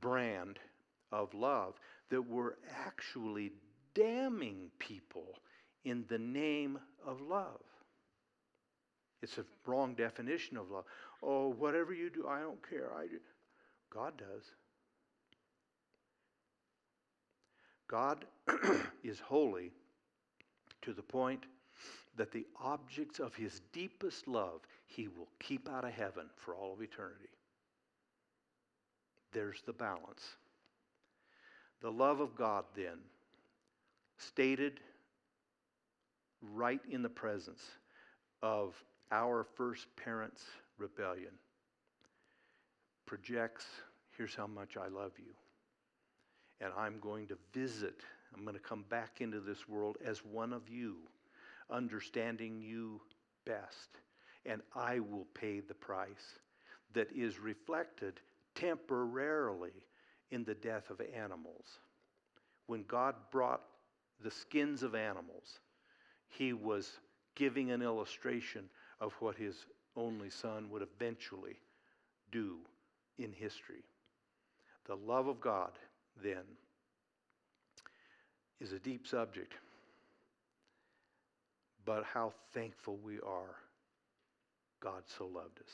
brand 0.00 0.58
of 1.10 1.34
love 1.34 1.74
that 2.10 2.22
we're 2.22 2.54
actually 2.86 3.52
damning 3.94 4.70
people 4.78 5.34
in 5.84 6.04
the 6.08 6.18
name 6.18 6.78
of 7.06 7.20
love. 7.20 7.60
It's 9.20 9.38
a 9.38 9.44
wrong 9.66 9.94
definition 9.94 10.56
of 10.56 10.70
love. 10.70 10.84
Oh, 11.22 11.48
whatever 11.48 11.92
you 11.92 12.08
do, 12.08 12.28
I 12.28 12.40
don't 12.40 12.68
care. 12.68 12.92
I 12.96 13.06
do. 13.06 13.18
God 13.92 14.14
does. 14.18 14.44
God 17.88 18.24
is 19.02 19.18
holy 19.18 19.72
to 20.82 20.92
the 20.92 21.02
point 21.02 21.44
that 22.16 22.32
the 22.32 22.46
objects 22.60 23.18
of 23.18 23.34
his 23.34 23.60
deepest 23.72 24.28
love 24.28 24.60
he 24.86 25.08
will 25.08 25.28
keep 25.38 25.68
out 25.68 25.84
of 25.84 25.92
heaven 25.92 26.26
for 26.36 26.54
all 26.54 26.74
of 26.74 26.82
eternity. 26.82 27.30
There's 29.32 29.62
the 29.66 29.72
balance. 29.72 30.36
The 31.80 31.92
love 31.92 32.20
of 32.20 32.34
God, 32.34 32.64
then, 32.74 32.98
stated 34.16 34.80
right 36.42 36.80
in 36.90 37.02
the 37.02 37.08
presence 37.08 37.62
of 38.42 38.74
our 39.12 39.44
first 39.56 39.86
parents' 39.96 40.44
rebellion 40.76 41.32
projects 43.08 43.64
here's 44.16 44.34
how 44.34 44.46
much 44.46 44.76
I 44.76 44.88
love 44.88 45.12
you. 45.16 45.32
And 46.60 46.72
I'm 46.76 46.98
going 47.00 47.26
to 47.28 47.38
visit, 47.54 48.02
I'm 48.36 48.42
going 48.42 48.56
to 48.56 48.62
come 48.62 48.84
back 48.90 49.20
into 49.20 49.40
this 49.40 49.66
world 49.66 49.96
as 50.04 50.18
one 50.18 50.52
of 50.52 50.68
you, 50.68 50.96
understanding 51.70 52.60
you 52.60 53.00
best. 53.46 53.88
And 54.44 54.60
I 54.74 54.98
will 54.98 55.26
pay 55.34 55.60
the 55.60 55.74
price 55.74 56.38
that 56.92 57.10
is 57.12 57.38
reflected 57.38 58.20
temporarily 58.54 59.86
in 60.30 60.44
the 60.44 60.54
death 60.54 60.90
of 60.90 61.00
animals. 61.16 61.64
When 62.66 62.82
God 62.82 63.14
brought 63.30 63.62
the 64.20 64.30
skins 64.30 64.82
of 64.82 64.94
animals, 64.94 65.60
he 66.28 66.52
was 66.52 66.98
giving 67.36 67.70
an 67.70 67.80
illustration 67.80 68.64
of 69.00 69.14
what 69.20 69.36
his 69.36 69.64
only 69.96 70.28
son 70.28 70.68
would 70.70 70.82
eventually 70.82 71.56
do 72.30 72.58
in 73.18 73.32
history. 73.32 73.84
The 74.86 74.94
love 74.94 75.26
of 75.26 75.40
God, 75.40 75.72
then, 76.22 76.44
is 78.60 78.72
a 78.72 78.78
deep 78.78 79.06
subject. 79.06 79.52
But 81.84 82.04
how 82.04 82.32
thankful 82.52 82.98
we 83.04 83.16
are 83.20 83.56
God 84.80 85.02
so 85.06 85.24
loved 85.24 85.58
us. 85.58 85.72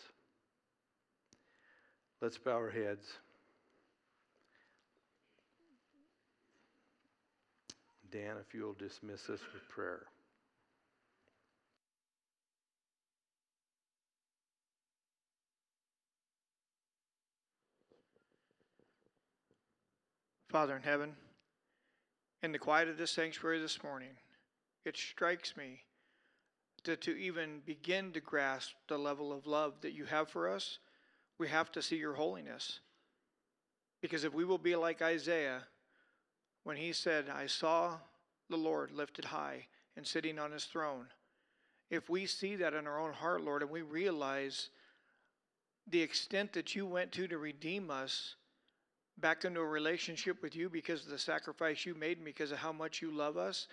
Let's 2.20 2.38
bow 2.38 2.52
our 2.52 2.70
heads. 2.70 3.06
Dan, 8.10 8.36
if 8.40 8.54
you'll 8.54 8.74
dismiss 8.74 9.28
us 9.28 9.40
with 9.52 9.68
prayer. 9.68 10.06
Father 20.54 20.76
in 20.76 20.82
heaven, 20.82 21.16
in 22.40 22.52
the 22.52 22.60
quiet 22.60 22.86
of 22.86 22.96
this 22.96 23.10
sanctuary 23.10 23.58
this 23.58 23.82
morning, 23.82 24.10
it 24.84 24.96
strikes 24.96 25.56
me 25.56 25.80
that 26.84 27.00
to 27.00 27.16
even 27.16 27.60
begin 27.66 28.12
to 28.12 28.20
grasp 28.20 28.70
the 28.86 28.96
level 28.96 29.32
of 29.32 29.48
love 29.48 29.72
that 29.80 29.94
you 29.94 30.04
have 30.04 30.28
for 30.28 30.48
us, 30.48 30.78
we 31.38 31.48
have 31.48 31.72
to 31.72 31.82
see 31.82 31.96
your 31.96 32.14
holiness. 32.14 32.78
Because 34.00 34.22
if 34.22 34.32
we 34.32 34.44
will 34.44 34.58
be 34.58 34.76
like 34.76 35.02
Isaiah, 35.02 35.64
when 36.62 36.76
he 36.76 36.92
said, 36.92 37.24
I 37.28 37.48
saw 37.48 37.96
the 38.48 38.56
Lord 38.56 38.92
lifted 38.92 39.24
high 39.24 39.66
and 39.96 40.06
sitting 40.06 40.38
on 40.38 40.52
his 40.52 40.66
throne, 40.66 41.06
if 41.90 42.08
we 42.08 42.26
see 42.26 42.54
that 42.54 42.74
in 42.74 42.86
our 42.86 43.00
own 43.00 43.14
heart, 43.14 43.42
Lord, 43.42 43.62
and 43.62 43.72
we 43.72 43.82
realize 43.82 44.68
the 45.90 46.02
extent 46.02 46.52
that 46.52 46.76
you 46.76 46.86
went 46.86 47.10
to 47.10 47.26
to 47.26 47.38
redeem 47.38 47.90
us 47.90 48.36
back 49.18 49.44
into 49.44 49.60
a 49.60 49.66
relationship 49.66 50.42
with 50.42 50.56
you 50.56 50.68
because 50.68 51.04
of 51.04 51.10
the 51.10 51.18
sacrifice 51.18 51.86
you 51.86 51.94
made 51.94 52.18
and 52.18 52.24
because 52.24 52.52
of 52.52 52.58
how 52.58 52.72
much 52.72 53.00
you 53.00 53.10
love 53.10 53.36
us, 53.36 53.68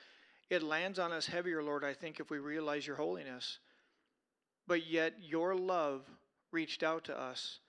it 0.49 0.63
lands 0.63 0.99
on 0.99 1.11
us 1.11 1.25
heavier, 1.25 1.63
Lord, 1.63 1.83
I 1.83 1.93
think, 1.93 2.19
if 2.19 2.29
we 2.29 2.39
realize 2.39 2.85
your 2.85 2.97
holiness. 2.97 3.59
But 4.67 4.87
yet, 4.87 5.13
your 5.21 5.55
love 5.55 6.01
reached 6.51 6.83
out 6.83 7.05
to 7.05 7.19
us 7.19 7.59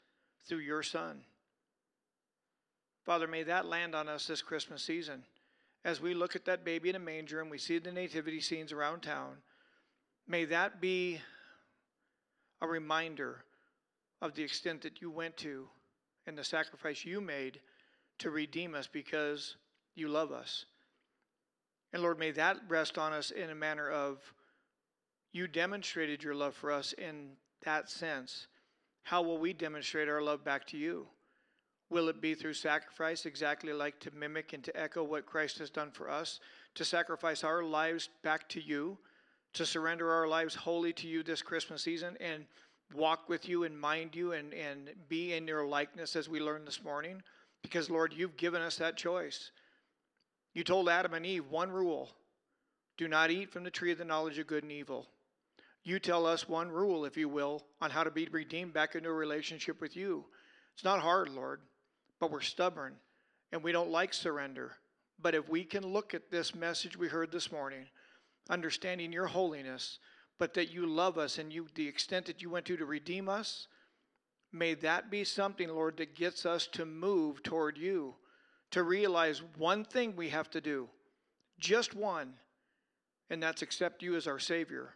through 0.46 0.58
your 0.58 0.82
Son. 0.82 1.20
Father, 3.04 3.26
may 3.26 3.42
that 3.44 3.66
land 3.66 3.94
on 3.94 4.08
us 4.08 4.26
this 4.26 4.42
Christmas 4.42 4.82
season. 4.82 5.24
As 5.84 6.00
we 6.00 6.14
look 6.14 6.36
at 6.36 6.44
that 6.44 6.64
baby 6.64 6.90
in 6.90 6.96
a 6.96 7.00
manger 7.00 7.40
and 7.40 7.50
we 7.50 7.58
see 7.58 7.78
the 7.78 7.90
nativity 7.90 8.40
scenes 8.40 8.72
around 8.72 9.00
town, 9.00 9.36
may 10.28 10.44
that 10.44 10.80
be 10.80 11.20
a 12.60 12.66
reminder 12.66 13.44
of 14.20 14.34
the 14.34 14.44
extent 14.44 14.82
that 14.82 15.00
you 15.00 15.10
went 15.10 15.36
to 15.38 15.66
and 16.26 16.36
the 16.36 16.44
sacrifice 16.44 17.04
you 17.04 17.20
made 17.20 17.60
to 18.18 18.30
redeem 18.30 18.74
us 18.74 18.86
because 18.86 19.56
you 19.94 20.08
love 20.08 20.32
us. 20.32 20.66
And 21.92 22.02
Lord, 22.02 22.18
may 22.18 22.30
that 22.32 22.58
rest 22.68 22.96
on 22.98 23.12
us 23.12 23.30
in 23.30 23.50
a 23.50 23.54
manner 23.54 23.90
of 23.90 24.18
You 25.32 25.46
demonstrated 25.48 26.22
your 26.22 26.34
love 26.34 26.54
for 26.54 26.70
us 26.70 26.92
in 26.92 27.30
that 27.64 27.88
sense. 27.88 28.48
How 29.02 29.22
will 29.22 29.38
we 29.38 29.52
demonstrate 29.52 30.08
our 30.08 30.22
love 30.22 30.44
back 30.44 30.66
to 30.68 30.76
you? 30.76 31.06
Will 31.90 32.08
it 32.08 32.20
be 32.20 32.34
through 32.34 32.54
sacrifice, 32.54 33.26
exactly 33.26 33.72
like 33.72 33.98
to 34.00 34.10
mimic 34.14 34.52
and 34.52 34.62
to 34.64 34.78
echo 34.78 35.02
what 35.02 35.26
Christ 35.26 35.58
has 35.58 35.70
done 35.70 35.90
for 35.90 36.10
us, 36.10 36.40
to 36.74 36.84
sacrifice 36.84 37.44
our 37.44 37.62
lives 37.62 38.08
back 38.22 38.48
to 38.50 38.60
you, 38.60 38.98
to 39.54 39.66
surrender 39.66 40.10
our 40.10 40.26
lives 40.26 40.54
wholly 40.54 40.92
to 40.94 41.08
you 41.08 41.22
this 41.22 41.42
Christmas 41.42 41.82
season, 41.82 42.16
and 42.20 42.44
walk 42.94 43.28
with 43.28 43.48
you 43.48 43.64
and 43.64 43.78
mind 43.78 44.14
you 44.14 44.32
and, 44.32 44.52
and 44.54 44.90
be 45.08 45.32
in 45.32 45.46
your 45.46 45.66
likeness 45.66 46.16
as 46.16 46.28
we 46.28 46.40
learned 46.40 46.66
this 46.66 46.82
morning? 46.82 47.22
Because, 47.62 47.90
Lord, 47.90 48.12
you've 48.14 48.36
given 48.36 48.62
us 48.62 48.76
that 48.76 48.96
choice. 48.96 49.50
You 50.54 50.64
told 50.64 50.88
Adam 50.88 51.14
and 51.14 51.24
Eve 51.24 51.48
one 51.48 51.70
rule 51.70 52.10
do 52.98 53.08
not 53.08 53.30
eat 53.30 53.50
from 53.50 53.64
the 53.64 53.70
tree 53.70 53.90
of 53.92 53.98
the 53.98 54.04
knowledge 54.04 54.38
of 54.38 54.46
good 54.46 54.62
and 54.62 54.72
evil. 54.72 55.08
You 55.82 55.98
tell 55.98 56.26
us 56.26 56.48
one 56.48 56.70
rule, 56.70 57.04
if 57.04 57.16
you 57.16 57.28
will, 57.28 57.64
on 57.80 57.90
how 57.90 58.04
to 58.04 58.10
be 58.10 58.28
redeemed 58.30 58.72
back 58.72 58.94
into 58.94 59.08
a 59.08 59.12
relationship 59.12 59.80
with 59.80 59.96
you. 59.96 60.24
It's 60.74 60.84
not 60.84 61.00
hard, 61.00 61.28
Lord, 61.28 61.60
but 62.20 62.30
we're 62.30 62.40
stubborn 62.40 62.94
and 63.50 63.62
we 63.62 63.72
don't 63.72 63.90
like 63.90 64.14
surrender. 64.14 64.72
But 65.20 65.34
if 65.34 65.48
we 65.48 65.64
can 65.64 65.84
look 65.84 66.14
at 66.14 66.30
this 66.30 66.54
message 66.54 66.96
we 66.96 67.08
heard 67.08 67.32
this 67.32 67.50
morning, 67.50 67.86
understanding 68.48 69.12
your 69.12 69.26
holiness, 69.26 69.98
but 70.38 70.54
that 70.54 70.72
you 70.72 70.86
love 70.86 71.18
us 71.18 71.38
and 71.38 71.52
you 71.52 71.66
the 71.74 71.86
extent 71.86 72.26
that 72.26 72.42
you 72.42 72.50
went 72.50 72.66
to 72.66 72.76
to 72.76 72.84
redeem 72.84 73.28
us, 73.28 73.68
may 74.52 74.74
that 74.74 75.10
be 75.10 75.24
something, 75.24 75.68
Lord, 75.68 75.96
that 75.98 76.14
gets 76.14 76.44
us 76.44 76.66
to 76.68 76.84
move 76.84 77.42
toward 77.42 77.78
you, 77.78 78.14
to 78.70 78.82
realize 78.82 79.42
one 79.56 79.84
thing 79.84 80.16
we 80.16 80.30
have 80.30 80.50
to 80.50 80.60
do, 80.60 80.88
just 81.58 81.94
one, 81.94 82.34
and 83.30 83.42
that's 83.42 83.62
accept 83.62 84.02
you 84.02 84.16
as 84.16 84.26
our 84.26 84.38
Savior. 84.38 84.94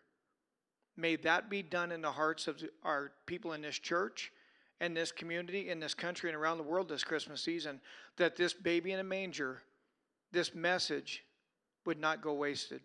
May 0.96 1.16
that 1.16 1.50
be 1.50 1.62
done 1.62 1.92
in 1.92 2.00
the 2.00 2.12
hearts 2.12 2.48
of 2.48 2.62
our 2.82 3.12
people 3.26 3.52
in 3.52 3.62
this 3.62 3.78
church 3.78 4.32
and 4.80 4.96
this 4.96 5.12
community, 5.12 5.70
in 5.70 5.78
this 5.78 5.94
country, 5.94 6.30
and 6.30 6.36
around 6.36 6.58
the 6.58 6.64
world 6.64 6.88
this 6.88 7.04
Christmas 7.04 7.42
season, 7.42 7.80
that 8.16 8.36
this 8.36 8.52
baby 8.52 8.92
in 8.92 9.00
a 9.00 9.04
manger, 9.04 9.62
this 10.32 10.54
message, 10.54 11.22
would 11.84 12.00
not 12.00 12.20
go 12.22 12.34
wasted. 12.34 12.80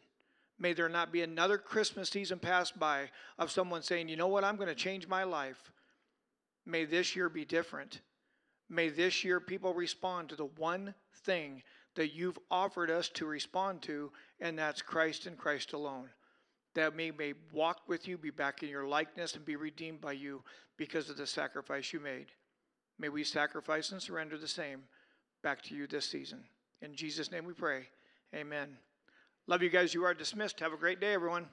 May 0.61 0.73
there 0.73 0.89
not 0.89 1.11
be 1.11 1.23
another 1.23 1.57
Christmas 1.57 2.11
season 2.11 2.37
pass 2.37 2.69
by 2.69 3.09
of 3.39 3.49
someone 3.49 3.81
saying, 3.81 4.09
you 4.09 4.15
know 4.15 4.27
what, 4.27 4.43
I'm 4.43 4.57
going 4.57 4.67
to 4.67 4.75
change 4.75 5.07
my 5.07 5.23
life. 5.23 5.71
May 6.67 6.85
this 6.85 7.15
year 7.15 7.29
be 7.29 7.45
different. 7.45 8.01
May 8.69 8.89
this 8.89 9.23
year 9.23 9.39
people 9.39 9.73
respond 9.73 10.29
to 10.29 10.35
the 10.35 10.45
one 10.45 10.93
thing 11.25 11.63
that 11.95 12.13
you've 12.13 12.37
offered 12.51 12.91
us 12.91 13.09
to 13.09 13.25
respond 13.25 13.81
to, 13.81 14.11
and 14.39 14.55
that's 14.55 14.83
Christ 14.83 15.25
and 15.25 15.35
Christ 15.35 15.73
alone. 15.73 16.09
That 16.75 16.95
we 16.95 17.09
may 17.09 17.33
walk 17.51 17.79
with 17.87 18.07
you, 18.07 18.19
be 18.19 18.29
back 18.29 18.61
in 18.61 18.69
your 18.69 18.87
likeness, 18.87 19.35
and 19.35 19.43
be 19.43 19.55
redeemed 19.55 19.99
by 19.99 20.11
you 20.11 20.43
because 20.77 21.09
of 21.09 21.17
the 21.17 21.25
sacrifice 21.25 21.91
you 21.91 21.99
made. 21.99 22.27
May 22.99 23.09
we 23.09 23.23
sacrifice 23.23 23.91
and 23.91 24.01
surrender 24.01 24.37
the 24.37 24.47
same 24.47 24.83
back 25.41 25.63
to 25.63 25.75
you 25.75 25.87
this 25.87 26.05
season. 26.05 26.43
In 26.83 26.93
Jesus' 26.93 27.31
name 27.31 27.45
we 27.45 27.53
pray. 27.53 27.87
Amen. 28.35 28.77
Love 29.47 29.63
you 29.63 29.69
guys. 29.69 29.93
You 29.93 30.05
are 30.05 30.13
dismissed. 30.13 30.59
Have 30.59 30.73
a 30.73 30.77
great 30.77 30.99
day, 30.99 31.13
everyone. 31.13 31.47